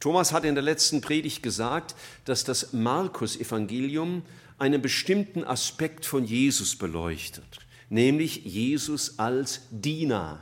[0.00, 1.94] Thomas hat in der letzten Predigt gesagt,
[2.24, 4.22] dass das Markus-Evangelium
[4.58, 10.40] einen bestimmten Aspekt von Jesus beleuchtet, nämlich Jesus als Diener.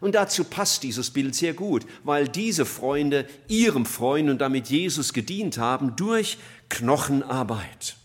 [0.00, 5.12] Und dazu passt dieses Bild sehr gut, weil diese Freunde ihrem Freund und damit Jesus
[5.12, 6.38] gedient haben durch
[6.70, 7.96] Knochenarbeit.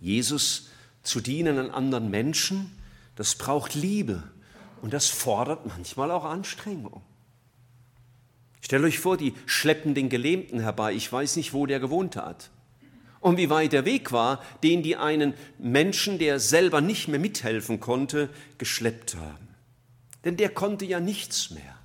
[0.00, 0.70] Jesus
[1.04, 2.76] zu dienen an anderen Menschen,
[3.14, 4.24] das braucht Liebe
[4.82, 7.02] und das fordert manchmal auch Anstrengung.
[8.60, 10.92] Stellt euch vor, die schleppen den Gelähmten herbei.
[10.92, 12.50] Ich weiß nicht, wo der gewohnt hat.
[13.20, 17.80] Und wie weit der Weg war, den die einen Menschen, der selber nicht mehr mithelfen
[17.80, 19.48] konnte, geschleppt haben.
[20.24, 21.78] Denn der konnte ja nichts mehr.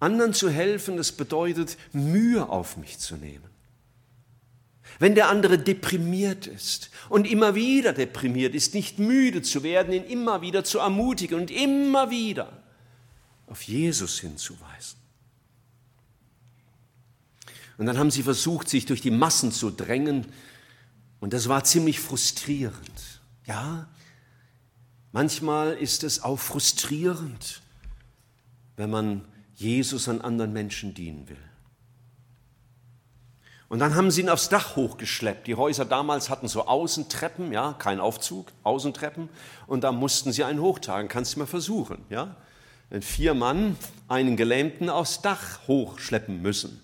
[0.00, 3.53] Anderen zu helfen, das bedeutet, Mühe auf mich zu nehmen.
[4.98, 10.04] Wenn der andere deprimiert ist und immer wieder deprimiert ist, nicht müde zu werden, ihn
[10.04, 12.62] immer wieder zu ermutigen und immer wieder
[13.46, 14.98] auf Jesus hinzuweisen.
[17.76, 20.26] Und dann haben sie versucht, sich durch die Massen zu drängen
[21.20, 23.20] und das war ziemlich frustrierend.
[23.46, 23.88] Ja,
[25.12, 27.62] manchmal ist es auch frustrierend,
[28.76, 31.38] wenn man Jesus an anderen Menschen dienen will.
[33.68, 35.46] Und dann haben sie ihn aufs Dach hochgeschleppt.
[35.46, 39.28] Die Häuser damals hatten so Außentreppen, ja, kein Aufzug, Außentreppen.
[39.66, 41.08] Und da mussten sie einen hochtragen.
[41.08, 42.36] Kannst du mal versuchen, ja?
[42.90, 43.76] Wenn vier Mann
[44.08, 46.80] einen Gelähmten aufs Dach hochschleppen müssen.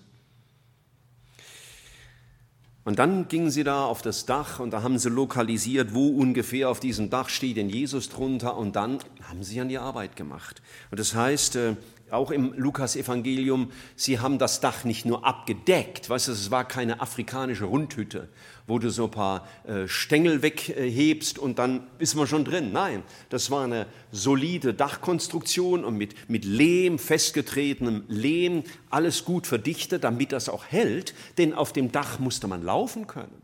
[2.83, 6.69] Und dann gingen sie da auf das Dach und da haben sie lokalisiert, wo ungefähr
[6.69, 8.97] auf diesem Dach steht denn Jesus drunter und dann
[9.29, 10.63] haben sie an die Arbeit gemacht.
[10.89, 11.75] Und das heißt, äh,
[12.11, 17.01] auch im Lukas-Evangelium, sie haben das Dach nicht nur abgedeckt, weißt du, es war keine
[17.01, 18.29] afrikanische Rundhütte,
[18.67, 22.71] wo du so ein paar äh, Stängel weghebst und dann ist man schon drin.
[22.71, 30.03] Nein, das war eine solide Dachkonstruktion und mit, mit Lehm, festgetretenem Lehm, alles gut verdichtet,
[30.03, 33.41] damit das auch hält, denn auf dem Dach musste man laufen können.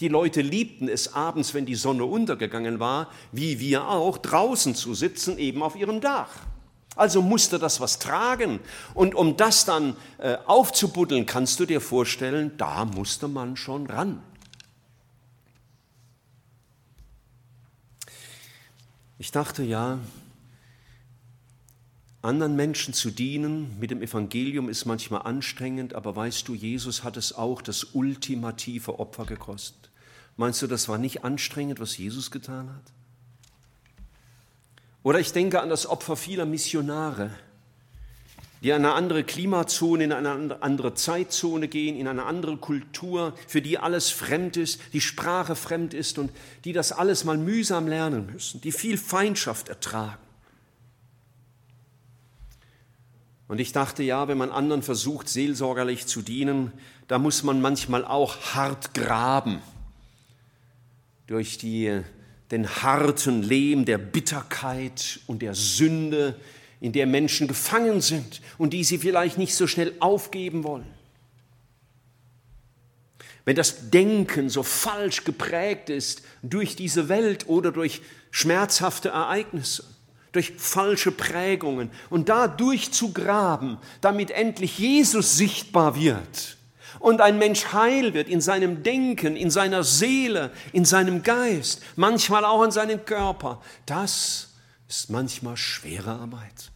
[0.00, 4.94] Die Leute liebten es abends, wenn die Sonne untergegangen war, wie wir auch, draußen zu
[4.94, 6.30] sitzen, eben auf ihrem Dach.
[6.98, 8.58] Also musste das was tragen.
[8.92, 14.20] Und um das dann äh, aufzubuddeln, kannst du dir vorstellen, da musste man schon ran.
[19.18, 19.98] Ich dachte ja,
[22.20, 27.16] anderen Menschen zu dienen mit dem Evangelium ist manchmal anstrengend, aber weißt du, Jesus hat
[27.16, 29.90] es auch das ultimative Opfer gekostet.
[30.36, 32.97] Meinst du, das war nicht anstrengend, was Jesus getan hat?
[35.08, 37.30] Oder ich denke an das Opfer vieler Missionare,
[38.62, 43.62] die in eine andere Klimazone, in eine andere Zeitzone gehen, in eine andere Kultur, für
[43.62, 46.30] die alles fremd ist, die Sprache fremd ist und
[46.66, 50.20] die das alles mal mühsam lernen müssen, die viel Feindschaft ertragen.
[53.46, 56.70] Und ich dachte, ja, wenn man anderen versucht, seelsorgerlich zu dienen,
[57.06, 59.62] da muss man manchmal auch hart graben
[61.26, 62.02] durch die
[62.50, 66.34] den harten Lehm der Bitterkeit und der Sünde,
[66.80, 70.86] in der Menschen gefangen sind und die sie vielleicht nicht so schnell aufgeben wollen.
[73.44, 79.84] Wenn das Denken so falsch geprägt ist durch diese Welt oder durch schmerzhafte Ereignisse,
[80.32, 86.57] durch falsche Prägungen und da durchzugraben, damit endlich Jesus sichtbar wird,
[87.00, 92.44] und ein Mensch heil wird in seinem Denken, in seiner Seele, in seinem Geist, manchmal
[92.44, 94.54] auch in seinem Körper, das
[94.88, 96.70] ist manchmal schwere Arbeit.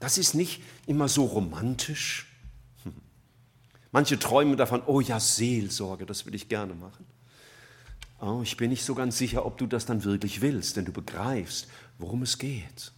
[0.00, 2.26] Das ist nicht immer so romantisch.
[2.82, 2.92] Hm.
[3.92, 7.06] Manche träumen davon, oh ja, Seelsorge, das will ich gerne machen.
[8.20, 10.92] Oh, ich bin nicht so ganz sicher, ob du das dann wirklich willst, denn du
[10.92, 12.92] begreifst, worum es geht.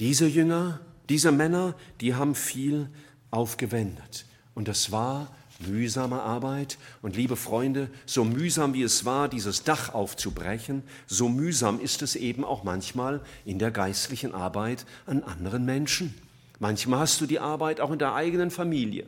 [0.00, 2.90] Diese Jünger, diese Männer, die haben viel
[3.30, 4.26] aufgewendet.
[4.58, 5.28] Und das war
[5.60, 6.78] mühsame Arbeit.
[7.00, 12.16] Und liebe Freunde, so mühsam wie es war, dieses Dach aufzubrechen, so mühsam ist es
[12.16, 16.12] eben auch manchmal in der geistlichen Arbeit an anderen Menschen.
[16.58, 19.06] Manchmal hast du die Arbeit auch in der eigenen Familie.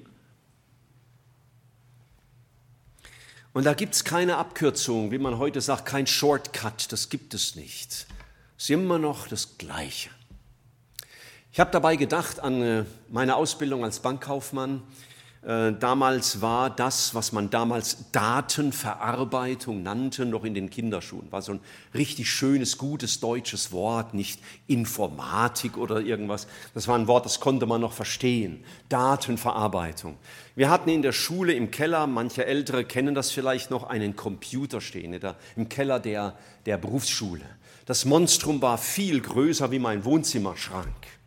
[3.53, 7.57] Und da gibt es keine Abkürzung, wie man heute sagt, kein Shortcut, das gibt es
[7.57, 8.07] nicht.
[8.57, 10.11] Es ist immer noch das Gleiche.
[11.51, 14.85] Ich habe dabei gedacht an äh, meine Ausbildung als Bankkaufmann
[15.43, 21.33] damals war das, was man damals Datenverarbeitung nannte, noch in den Kinderschuhen.
[21.33, 21.61] War so ein
[21.95, 26.47] richtig schönes, gutes deutsches Wort, nicht Informatik oder irgendwas.
[26.75, 28.63] Das war ein Wort, das konnte man noch verstehen.
[28.91, 30.19] Datenverarbeitung.
[30.57, 34.83] Wir hatten in der Schule im Keller, manche Ältere kennen das vielleicht noch, einen Computer
[34.83, 35.19] stehen,
[35.57, 37.47] im Keller der, der Berufsschule.
[37.87, 41.20] Das Monstrum war viel größer wie mein Wohnzimmerschrank.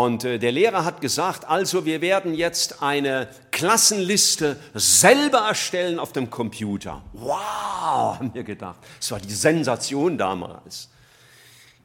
[0.00, 6.12] Und äh, der Lehrer hat gesagt, also wir werden jetzt eine Klassenliste selber erstellen auf
[6.12, 7.02] dem Computer.
[7.12, 8.78] Wow, haben wir gedacht.
[8.98, 10.88] Das war die Sensation damals.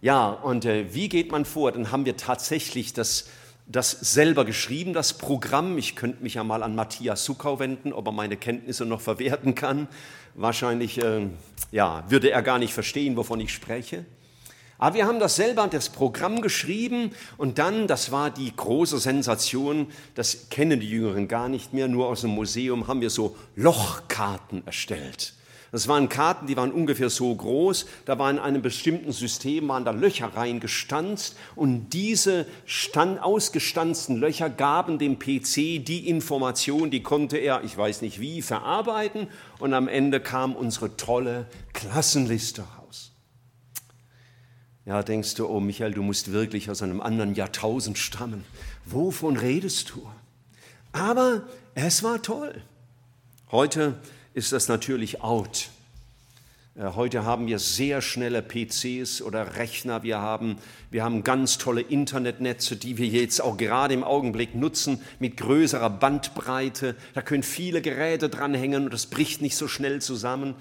[0.01, 1.73] Ja, und äh, wie geht man vor?
[1.73, 3.27] Dann haben wir tatsächlich das,
[3.67, 5.77] das selber geschrieben, das Programm.
[5.77, 9.55] Ich könnte mich ja mal an Matthias Suckau wenden, ob er meine Kenntnisse noch verwerten
[9.55, 9.89] kann.
[10.35, 11.27] Wahrscheinlich äh,
[11.73, 14.05] ja, würde er gar nicht verstehen, wovon ich spreche.
[14.77, 19.87] Aber wir haben das selber, das Programm geschrieben und dann, das war die große Sensation,
[20.15, 24.65] das kennen die Jüngeren gar nicht mehr, nur aus dem Museum haben wir so Lochkarten
[24.65, 25.33] erstellt.
[25.71, 29.83] Das waren Karten, die waren ungefähr so groß, da waren in einem bestimmten System, waren
[29.83, 37.37] da Löcher reingestanzt und diese stand, ausgestanzten Löcher gaben dem PC die Information, die konnte
[37.37, 39.27] er, ich weiß nicht wie, verarbeiten
[39.59, 42.84] und am Ende kam unsere tolle Klassenliste raus.
[44.85, 48.43] Ja, denkst du, oh Michael, du musst wirklich aus einem anderen Jahrtausend stammen.
[48.85, 50.07] Wovon redest du?
[50.91, 51.43] Aber
[51.73, 52.61] es war toll.
[53.51, 53.95] Heute
[54.35, 55.69] ist das natürlich out.
[56.75, 60.03] Äh, heute haben wir sehr schnelle PCs oder Rechner.
[60.03, 60.57] Wir haben,
[60.91, 65.89] wir haben ganz tolle Internetnetze, die wir jetzt auch gerade im Augenblick nutzen mit größerer
[65.89, 66.95] Bandbreite.
[67.15, 70.53] Da können viele Geräte dranhängen und das bricht nicht so schnell zusammen.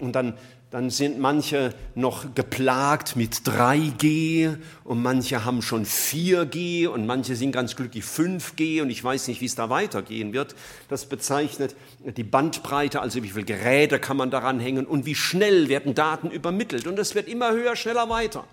[0.00, 0.34] Und dann
[0.72, 7.52] dann sind manche noch geplagt mit 3G und manche haben schon 4G und manche sind
[7.52, 10.54] ganz glücklich 5G und ich weiß nicht, wie es da weitergehen wird.
[10.88, 11.76] Das bezeichnet
[12.16, 16.30] die Bandbreite, also wie viele Geräte kann man daran hängen und wie schnell werden Daten
[16.30, 18.46] übermittelt und es wird immer höher, schneller weiter.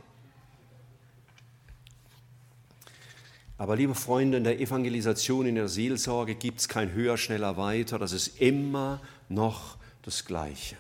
[3.58, 7.98] Aber liebe Freunde, in der Evangelisation, in der Seelsorge gibt es kein höher, schneller weiter,
[7.98, 10.76] das ist immer noch das Gleiche.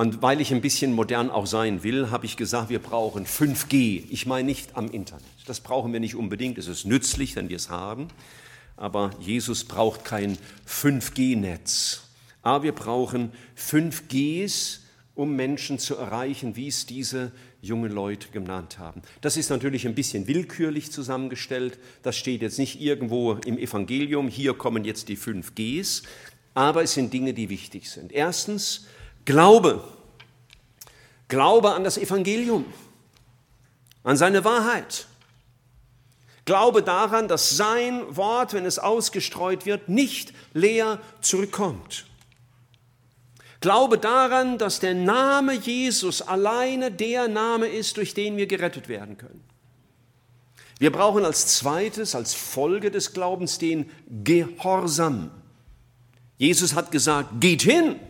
[0.00, 4.04] Und weil ich ein bisschen modern auch sein will, habe ich gesagt, wir brauchen 5G.
[4.08, 5.26] Ich meine nicht am Internet.
[5.44, 6.56] Das brauchen wir nicht unbedingt.
[6.56, 8.08] Es ist nützlich, wenn wir es haben.
[8.78, 12.04] Aber Jesus braucht kein 5G-Netz.
[12.40, 14.78] Aber wir brauchen 5Gs,
[15.16, 19.02] um Menschen zu erreichen, wie es diese jungen Leute genannt haben.
[19.20, 21.78] Das ist natürlich ein bisschen willkürlich zusammengestellt.
[22.02, 24.28] Das steht jetzt nicht irgendwo im Evangelium.
[24.28, 26.04] Hier kommen jetzt die 5Gs.
[26.54, 28.12] Aber es sind Dinge, die wichtig sind.
[28.12, 28.86] Erstens,
[29.30, 29.82] Glaube.
[31.28, 32.64] Glaube an das Evangelium,
[34.02, 35.06] an seine Wahrheit.
[36.44, 42.06] Glaube daran, dass sein Wort, wenn es ausgestreut wird, nicht leer zurückkommt.
[43.60, 49.16] Glaube daran, dass der Name Jesus alleine der Name ist, durch den wir gerettet werden
[49.16, 49.44] können.
[50.80, 53.88] Wir brauchen als zweites, als Folge des Glaubens den
[54.24, 55.30] Gehorsam.
[56.38, 58.00] Jesus hat gesagt, geht hin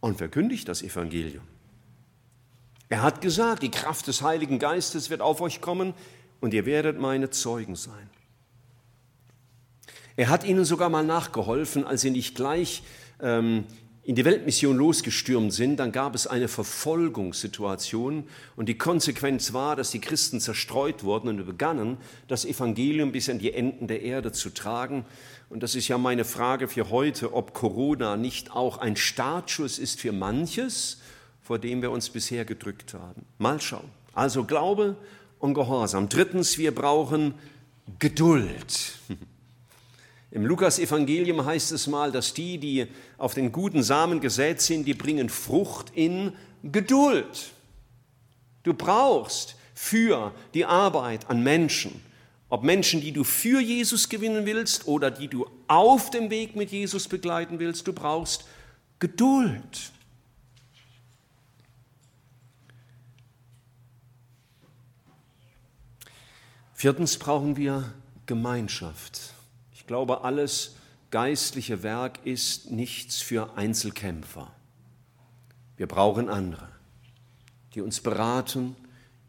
[0.00, 1.44] und verkündigt das Evangelium.
[2.88, 5.94] Er hat gesagt, die Kraft des Heiligen Geistes wird auf euch kommen
[6.40, 8.10] und ihr werdet meine Zeugen sein.
[10.16, 12.82] Er hat ihnen sogar mal nachgeholfen, als sie nicht gleich
[13.20, 13.66] ähm,
[14.08, 18.24] in die Weltmission losgestürmt sind, dann gab es eine Verfolgungssituation
[18.56, 23.38] und die Konsequenz war, dass die Christen zerstreut wurden und begannen, das Evangelium bis an
[23.38, 25.04] die Enden der Erde zu tragen.
[25.48, 30.00] Und das ist ja meine Frage für heute, ob Corona nicht auch ein Startschuss ist
[30.00, 30.98] für manches,
[31.42, 33.24] vor dem wir uns bisher gedrückt haben.
[33.38, 33.88] Mal schauen.
[34.12, 34.96] Also Glaube
[35.38, 36.08] und Gehorsam.
[36.08, 37.34] Drittens, wir brauchen
[37.98, 38.98] Geduld.
[40.30, 44.92] Im Lukas-Evangelium heißt es mal, dass die, die auf den guten Samen gesät sind, die
[44.92, 46.32] bringen Frucht in
[46.62, 47.52] Geduld.
[48.62, 52.02] Du brauchst für die Arbeit an Menschen
[52.50, 56.70] ob Menschen, die du für Jesus gewinnen willst oder die du auf dem Weg mit
[56.70, 58.44] Jesus begleiten willst, du brauchst
[58.98, 59.92] Geduld.
[66.74, 67.92] Viertens brauchen wir
[68.26, 69.34] Gemeinschaft.
[69.72, 70.76] Ich glaube, alles
[71.10, 74.50] geistliche Werk ist nichts für Einzelkämpfer.
[75.76, 76.68] Wir brauchen andere,
[77.74, 78.76] die uns beraten,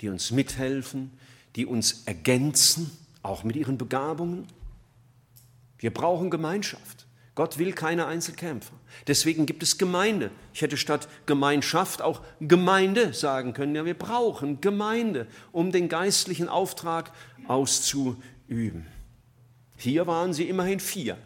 [0.01, 1.11] die uns mithelfen,
[1.55, 2.91] die uns ergänzen
[3.24, 4.47] auch mit ihren Begabungen.
[5.78, 7.07] Wir brauchen Gemeinschaft.
[7.36, 8.74] Gott will keine Einzelkämpfer.
[9.07, 10.30] Deswegen gibt es Gemeinde.
[10.53, 13.76] Ich hätte statt Gemeinschaft auch Gemeinde sagen können.
[13.76, 17.13] Ja, wir brauchen Gemeinde, um den geistlichen Auftrag
[17.47, 18.86] auszuüben.
[19.78, 21.17] Hier waren sie immerhin vier.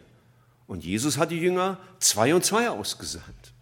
[0.68, 3.52] Und Jesus hat die Jünger zwei und zwei ausgesandt.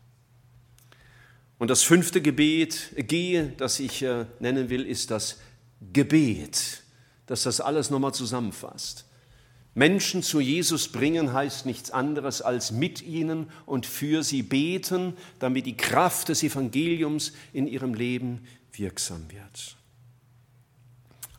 [1.59, 5.39] Und das fünfte Gebet, gehe, das ich äh, nennen will, ist das
[5.93, 6.82] Gebet,
[7.33, 9.07] das das alles nochmal zusammenfasst.
[9.75, 15.65] Menschen zu Jesus bringen heißt nichts anderes als mit ihnen und für sie beten, damit
[15.65, 18.43] die Kraft des Evangeliums in ihrem Leben
[18.75, 19.79] wirksam wird.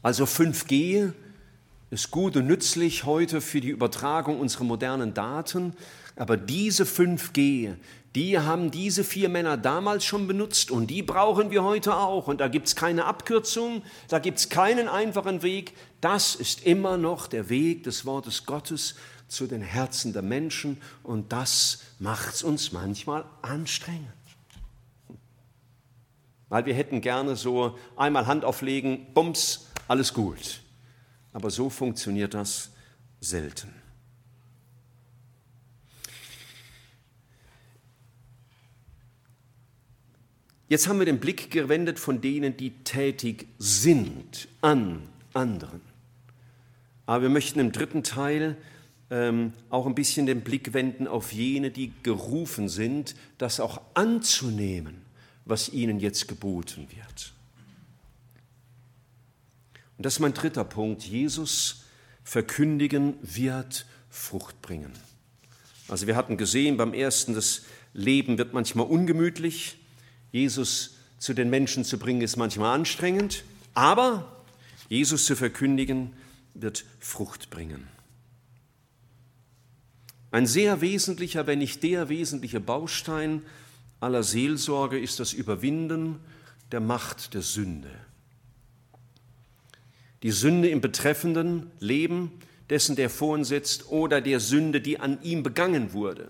[0.02, 1.12] Also 5G
[1.92, 5.74] ist gut und nützlich heute für die Übertragung unserer modernen Daten,
[6.16, 7.76] aber diese 5G,
[8.16, 12.28] die haben diese vier Männer damals schon benutzt und die brauchen wir heute auch.
[12.28, 15.74] Und da gibt es keine Abkürzung, da gibt es keinen einfachen Weg.
[16.00, 18.96] Das ist immer noch der Weg des Wortes Gottes
[19.28, 24.14] zu den Herzen der Menschen und das macht es uns manchmal anstrengend.
[26.50, 30.62] Weil wir hätten gerne so einmal Hand auflegen, bums, alles gut.
[31.32, 32.70] Aber so funktioniert das
[33.22, 33.83] selten.
[40.74, 45.82] Jetzt haben wir den Blick gewendet von denen, die tätig sind an anderen.
[47.06, 48.58] Aber wir möchten im dritten Teil
[49.12, 55.04] ähm, auch ein bisschen den Blick wenden auf jene, die gerufen sind, das auch anzunehmen,
[55.46, 57.34] was ihnen jetzt geboten wird.
[60.00, 61.04] Und das ist mein dritter Punkt.
[61.04, 61.84] Jesus
[62.24, 64.94] verkündigen wird Frucht bringen.
[65.88, 67.62] Also wir hatten gesehen beim ersten, das
[67.94, 69.78] Leben wird manchmal ungemütlich,
[70.34, 74.44] Jesus zu den Menschen zu bringen, ist manchmal anstrengend, aber
[74.90, 76.12] Jesus zu verkündigen,
[76.54, 77.88] wird Frucht bringen.
[80.32, 83.44] Ein sehr wesentlicher, wenn nicht der wesentliche Baustein
[84.00, 86.20] aller Seelsorge ist das Überwinden
[86.72, 87.92] der Macht der Sünde.
[90.24, 92.32] Die Sünde im betreffenden Leben
[92.70, 96.28] dessen, der vor uns sitzt, oder der Sünde, die an ihm begangen wurde.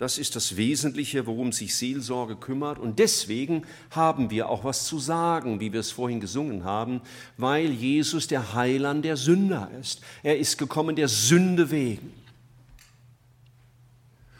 [0.00, 2.78] Das ist das Wesentliche, worum sich Seelsorge kümmert.
[2.78, 7.02] Und deswegen haben wir auch was zu sagen, wie wir es vorhin gesungen haben,
[7.36, 10.00] weil Jesus der Heiland der Sünder ist.
[10.22, 12.14] Er ist gekommen der Sünde wegen.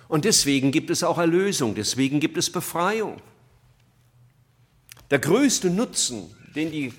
[0.08, 3.20] Und deswegen gibt es auch Erlösung, deswegen gibt es Befreiung.
[5.10, 6.94] Der größte Nutzen, den die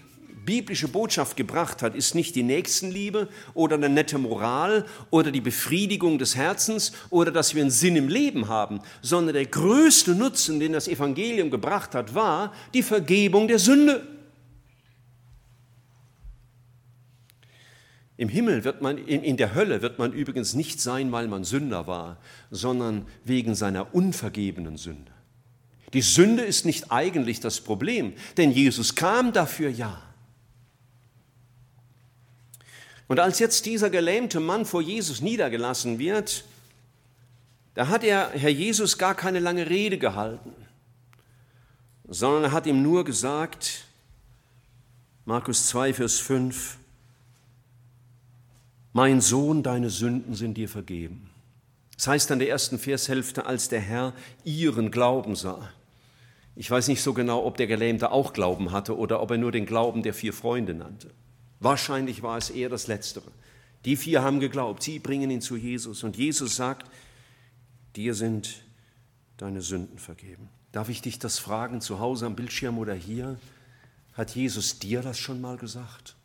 [0.46, 6.18] biblische Botschaft gebracht hat, ist nicht die Nächstenliebe oder eine nette Moral oder die Befriedigung
[6.18, 10.74] des Herzens oder dass wir einen Sinn im Leben haben, sondern der größte Nutzen, den
[10.74, 14.08] das Evangelium gebracht hat, war die Vergebung der Sünde.
[18.18, 21.88] Im Himmel wird man, in der Hölle wird man übrigens nicht sein, weil man Sünder
[21.88, 22.18] war,
[22.52, 25.12] sondern wegen seiner unvergebenen Sünde.
[25.94, 30.02] Die Sünde ist nicht eigentlich das Problem, denn Jesus kam dafür ja.
[33.12, 36.46] Und als jetzt dieser gelähmte Mann vor Jesus niedergelassen wird,
[37.74, 40.54] da hat er Herr Jesus gar keine lange Rede gehalten,
[42.08, 43.84] sondern er hat ihm nur gesagt,
[45.26, 46.78] Markus 2, Vers 5,
[48.94, 51.30] mein Sohn, deine Sünden sind dir vergeben.
[51.98, 54.14] Das heißt an der ersten Vershälfte, als der Herr
[54.46, 55.68] ihren Glauben sah.
[56.56, 59.52] Ich weiß nicht so genau, ob der Gelähmte auch Glauben hatte oder ob er nur
[59.52, 61.12] den Glauben der vier Freunde nannte.
[61.62, 63.32] Wahrscheinlich war es eher das Letztere.
[63.86, 66.04] Die vier haben geglaubt, sie bringen ihn zu Jesus.
[66.04, 66.90] Und Jesus sagt,
[67.96, 68.64] dir sind
[69.38, 70.50] deine Sünden vergeben.
[70.72, 73.40] Darf ich dich das fragen, zu Hause am Bildschirm oder hier?
[74.14, 76.16] Hat Jesus dir das schon mal gesagt?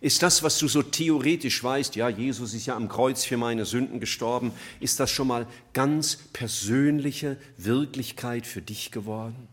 [0.00, 3.64] Ist das, was du so theoretisch weißt, ja, Jesus ist ja am Kreuz für meine
[3.64, 4.50] Sünden gestorben,
[4.80, 9.46] ist das schon mal ganz persönliche Wirklichkeit für dich geworden?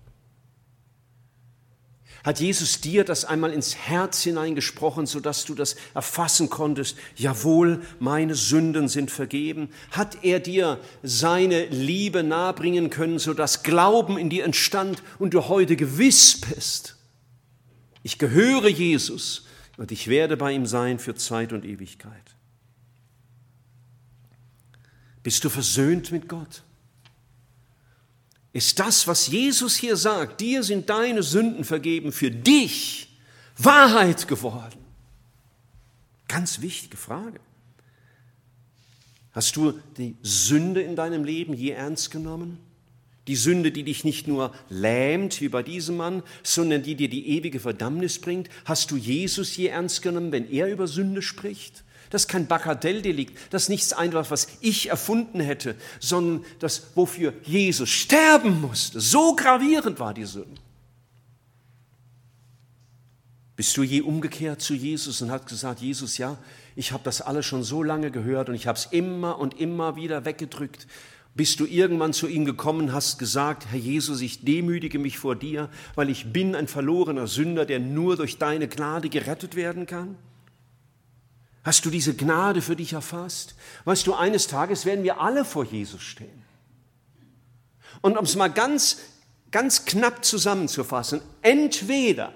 [2.23, 6.97] Hat Jesus dir das einmal ins Herz hineingesprochen, sodass du das erfassen konntest?
[7.15, 9.69] Jawohl, meine Sünden sind vergeben.
[9.91, 15.77] Hat er dir seine Liebe nahebringen können, sodass Glauben in dir entstand und du heute
[15.77, 16.97] gewiss bist?
[18.03, 19.45] Ich gehöre Jesus
[19.77, 22.35] und ich werde bei ihm sein für Zeit und Ewigkeit.
[25.23, 26.63] Bist du versöhnt mit Gott?
[28.51, 33.09] Ist das, was Jesus hier sagt, dir sind deine Sünden vergeben, für dich
[33.57, 34.79] Wahrheit geworden?
[36.27, 37.39] Ganz wichtige Frage.
[39.31, 42.57] Hast du die Sünde in deinem Leben je ernst genommen?
[43.27, 47.27] Die Sünde, die dich nicht nur lähmt, wie bei diesem Mann, sondern die dir die
[47.29, 48.49] ewige Verdammnis bringt.
[48.65, 51.83] Hast du Jesus je ernst genommen, wenn er über Sünde spricht?
[52.09, 57.33] Das ist kein Bagatelldelikt, das ist nichts einfach, was ich erfunden hätte, sondern das, wofür
[57.43, 58.99] Jesus sterben musste.
[58.99, 60.59] So gravierend war die Sünde.
[63.55, 66.37] Bist du je umgekehrt zu Jesus und hast gesagt, Jesus, ja,
[66.75, 69.97] ich habe das alles schon so lange gehört und ich habe es immer und immer
[69.97, 70.87] wieder weggedrückt,
[71.35, 75.69] bis du irgendwann zu ihm gekommen hast, gesagt, Herr Jesus, ich demütige mich vor dir,
[75.95, 80.15] weil ich bin ein verlorener Sünder, der nur durch deine Gnade gerettet werden kann?
[81.69, 83.53] Hast du diese Gnade für dich erfasst?
[83.85, 86.41] Weißt du, eines Tages werden wir alle vor Jesus stehen.
[88.01, 88.97] Und um es mal ganz,
[89.51, 92.33] ganz knapp zusammenzufassen, entweder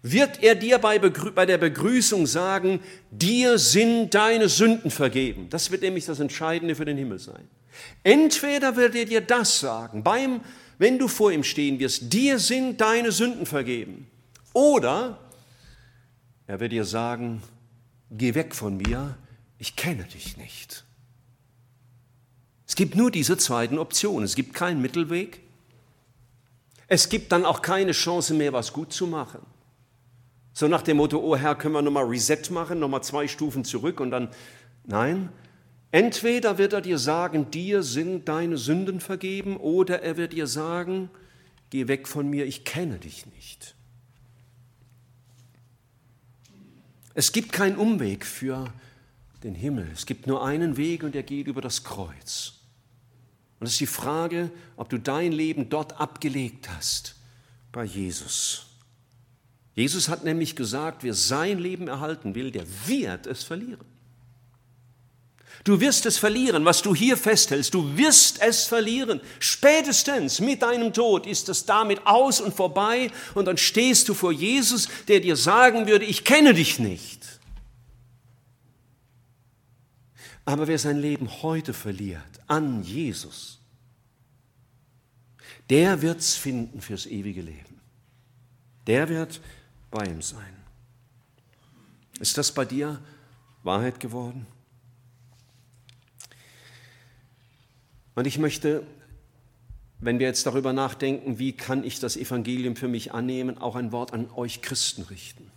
[0.00, 2.80] wird er dir bei, bei, der Begrüßung sagen,
[3.10, 5.50] dir sind deine Sünden vergeben.
[5.50, 7.50] Das wird nämlich das Entscheidende für den Himmel sein.
[8.02, 10.40] Entweder wird er dir das sagen, beim,
[10.78, 14.06] wenn du vor ihm stehen wirst, dir sind deine Sünden vergeben.
[14.54, 15.18] Oder
[16.46, 17.42] er wird dir sagen,
[18.10, 19.16] geh weg von mir,
[19.58, 20.84] ich kenne dich nicht.
[22.66, 24.24] Es gibt nur diese zweiten Optionen.
[24.24, 25.40] Es gibt keinen Mittelweg.
[26.86, 29.40] Es gibt dann auch keine Chance mehr, was gut zu machen.
[30.52, 34.00] So nach dem Motto, oh Herr, können wir nochmal Reset machen, nochmal zwei Stufen zurück
[34.00, 34.28] und dann,
[34.84, 35.30] nein,
[35.90, 41.10] entweder wird er dir sagen, dir sind deine Sünden vergeben, oder er wird dir sagen,
[41.70, 43.74] geh weg von mir, ich kenne dich nicht.
[47.20, 48.72] Es gibt keinen Umweg für
[49.44, 49.90] den Himmel.
[49.92, 52.54] Es gibt nur einen Weg und der geht über das Kreuz.
[53.58, 57.16] Und es ist die Frage, ob du dein Leben dort abgelegt hast,
[57.72, 58.68] bei Jesus.
[59.74, 63.84] Jesus hat nämlich gesagt, wer sein Leben erhalten will, der wird es verlieren.
[65.64, 67.74] Du wirst es verlieren, was du hier festhältst.
[67.74, 69.20] Du wirst es verlieren.
[69.38, 74.32] Spätestens mit deinem Tod ist es damit aus und vorbei und dann stehst du vor
[74.32, 77.40] Jesus, der dir sagen würde, ich kenne dich nicht.
[80.46, 83.60] Aber wer sein Leben heute verliert an Jesus,
[85.68, 87.80] der wird es finden fürs ewige Leben.
[88.86, 89.40] Der wird
[89.90, 90.56] bei ihm sein.
[92.18, 93.00] Ist das bei dir
[93.62, 94.46] Wahrheit geworden?
[98.14, 98.86] Und ich möchte,
[99.98, 103.92] wenn wir jetzt darüber nachdenken, wie kann ich das Evangelium für mich annehmen, auch ein
[103.92, 105.50] Wort an euch Christen richten.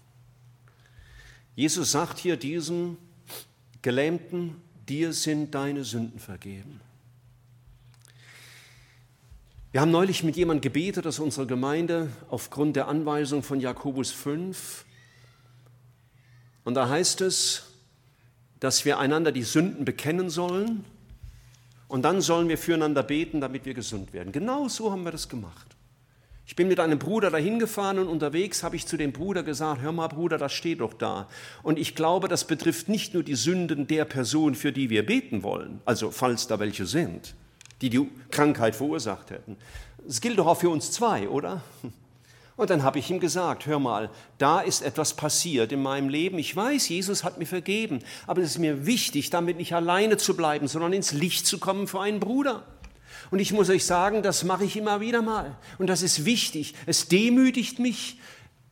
[1.55, 2.97] Jesus sagt hier diesem
[3.81, 4.55] Gelähmten,
[4.87, 6.81] dir sind deine Sünden vergeben.
[9.71, 14.85] Wir haben neulich mit jemandem gebetet aus unserer Gemeinde aufgrund der Anweisung von Jakobus 5.
[16.63, 17.63] Und da heißt es,
[18.59, 20.85] dass wir einander die Sünden bekennen sollen
[21.93, 24.31] und dann sollen wir füreinander beten, damit wir gesund werden.
[24.31, 25.75] Genau so haben wir das gemacht.
[26.43, 29.83] Ich bin mit einem Bruder dahin gefahren und unterwegs habe ich zu dem Bruder gesagt,
[29.83, 31.29] hör mal Bruder, das steht doch da.
[31.61, 35.43] Und ich glaube, das betrifft nicht nur die Sünden der Person, für die wir beten
[35.43, 37.35] wollen, also falls da welche sind,
[37.81, 39.55] die die Krankheit verursacht hätten.
[40.07, 41.61] Es gilt doch auch für uns zwei, oder?
[42.55, 46.37] Und dann habe ich ihm gesagt, hör mal, da ist etwas passiert in meinem Leben.
[46.37, 50.35] Ich weiß, Jesus hat mir vergeben, aber es ist mir wichtig, damit nicht alleine zu
[50.35, 52.63] bleiben, sondern ins Licht zu kommen für einen Bruder.
[53.31, 55.57] Und ich muss euch sagen, das mache ich immer wieder mal.
[55.79, 56.75] Und das ist wichtig.
[56.85, 58.19] Es demütigt mich.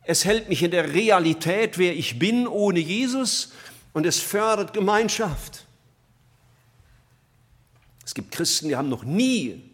[0.04, 3.52] Es hält mich in der Realität, wer ich bin ohne Jesus.
[3.92, 5.64] Und es fördert Gemeinschaft.
[8.04, 9.71] Es gibt Christen, die haben noch nie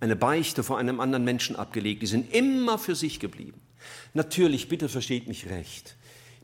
[0.00, 2.02] eine Beichte vor einem anderen Menschen abgelegt.
[2.02, 3.60] Die sind immer für sich geblieben.
[4.14, 5.96] Natürlich, bitte versteht mich recht.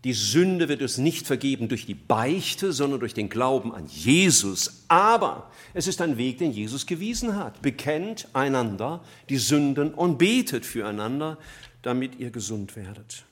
[0.05, 4.85] Die Sünde wird uns nicht vergeben durch die Beichte, sondern durch den Glauben an Jesus.
[4.89, 7.61] Aber es ist ein Weg, den Jesus gewiesen hat.
[7.63, 11.39] Bekennt einander die Sünden und betet füreinander,
[11.83, 13.25] damit ihr gesund werdet.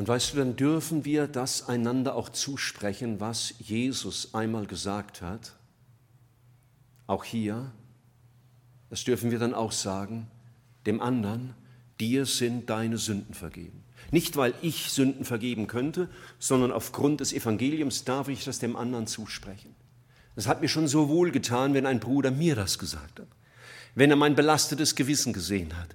[0.00, 5.52] Und weißt du, dann dürfen wir das einander auch zusprechen, was Jesus einmal gesagt hat.
[7.06, 7.70] Auch hier,
[8.88, 10.26] das dürfen wir dann auch sagen,
[10.86, 11.52] dem anderen,
[12.00, 13.84] dir sind deine Sünden vergeben.
[14.10, 19.06] Nicht, weil ich Sünden vergeben könnte, sondern aufgrund des Evangeliums darf ich das dem anderen
[19.06, 19.74] zusprechen.
[20.34, 23.28] Das hat mir schon so wohl getan, wenn ein Bruder mir das gesagt hat,
[23.94, 25.94] wenn er mein belastetes Gewissen gesehen hat.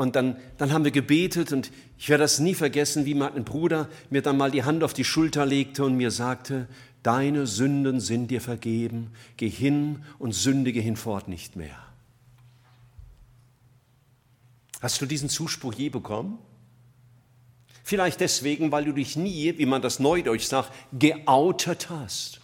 [0.00, 3.86] Und dann, dann haben wir gebetet und ich werde das nie vergessen, wie mein Bruder
[4.08, 6.68] mir dann mal die Hand auf die Schulter legte und mir sagte,
[7.02, 11.76] deine Sünden sind dir vergeben, geh hin und sündige hinfort nicht mehr.
[14.80, 16.38] Hast du diesen Zuspruch je bekommen?
[17.84, 22.40] Vielleicht deswegen, weil du dich nie, wie man das neudeutsch sagt, geoutet hast.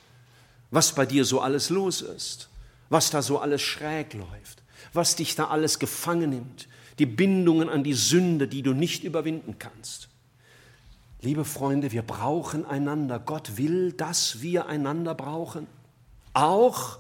[0.70, 2.50] Was bei dir so alles los ist,
[2.90, 6.68] was da so alles schräg läuft, was dich da alles gefangen nimmt,
[6.98, 10.08] die Bindungen an die Sünde, die du nicht überwinden kannst.
[11.20, 13.18] Liebe Freunde, wir brauchen einander.
[13.18, 15.66] Gott will, dass wir einander brauchen.
[16.34, 16.98] Auch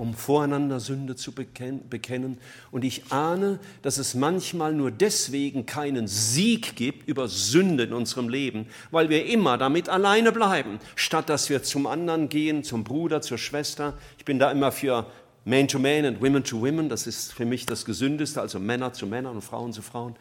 [0.00, 2.38] um voreinander Sünde zu bekennen.
[2.70, 8.30] Und ich ahne, dass es manchmal nur deswegen keinen Sieg gibt über Sünde in unserem
[8.30, 13.20] Leben, weil wir immer damit alleine bleiben, statt dass wir zum anderen gehen, zum Bruder,
[13.20, 13.92] zur Schwester.
[14.16, 15.06] Ich bin da immer für
[15.50, 16.88] Man to Man und Women to Women.
[16.88, 20.16] Das ist für mich das Gesündeste, also Männer zu Männern und Frauen zu Frauen.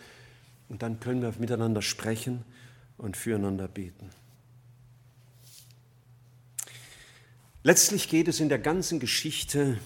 [0.68, 2.44] Und dann können wir miteinander sprechen
[2.98, 4.10] und füreinander beten.
[7.64, 9.78] Letztlich geht es in der ganzen Geschichte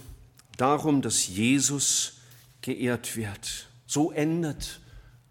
[0.58, 2.20] darum, dass Jesus
[2.62, 3.68] geehrt wird.
[3.86, 4.80] So endet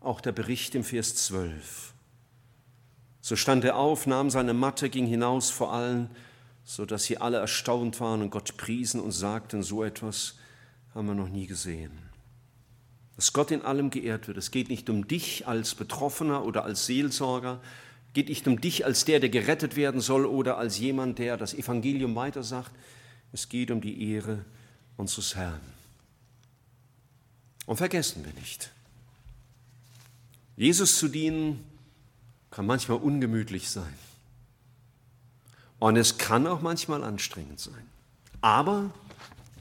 [0.01, 1.93] auch der Bericht im Vers 12.
[3.21, 6.11] So stand er auf, nahm seine Matte, ging hinaus vor allen,
[6.65, 10.37] so dass sie alle erstaunt waren und Gott priesen und sagten, so etwas
[10.95, 11.91] haben wir noch nie gesehen.
[13.17, 14.39] Dass Gott in allem geehrt wird.
[14.39, 17.61] Es geht nicht um dich als Betroffener oder als Seelsorger,
[18.15, 21.55] geht nicht um dich als der, der gerettet werden soll oder als jemand, der das
[21.55, 22.71] Evangelium weitersagt.
[23.33, 24.45] Es geht um die Ehre
[24.97, 25.61] unseres Herrn.
[27.67, 28.71] Und vergessen wir nicht,
[30.57, 31.65] Jesus zu dienen
[32.51, 33.95] kann manchmal ungemütlich sein.
[35.83, 37.85] Und es kann auch manchmal anstrengend sein.
[38.41, 38.93] Aber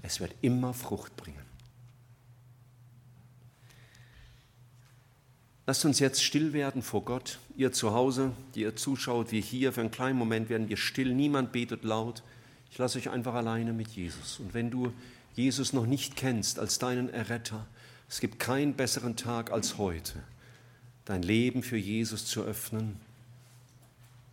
[0.03, 1.41] es wird immer Frucht bringen.
[5.65, 7.39] Lasst uns jetzt still werden vor Gott.
[7.57, 11.11] Ihr zu Hause, die ihr zuschaut, wir hier, für einen kleinen Moment werden wir still.
[11.15, 12.21] Niemand betet laut.
[12.69, 14.39] Ich lasse euch einfach alleine mit Jesus.
[14.39, 14.93] Und wenn du
[15.33, 17.65] Jesus noch nicht kennst als deinen Erretter,
[18.07, 20.21] es gibt keinen besseren Tag als heute,
[21.03, 22.99] dein Leben für Jesus zu öffnen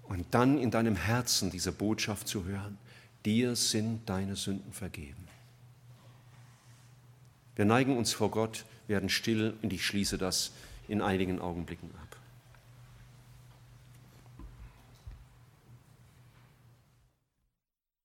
[0.08, 2.78] und dann in deinem Herzen diese Botschaft zu hören.
[3.24, 5.28] Dir sind deine Sünden vergeben.
[7.56, 10.52] Wir neigen uns vor Gott, werden still und ich schließe das
[10.86, 12.07] in einigen Augenblicken ab.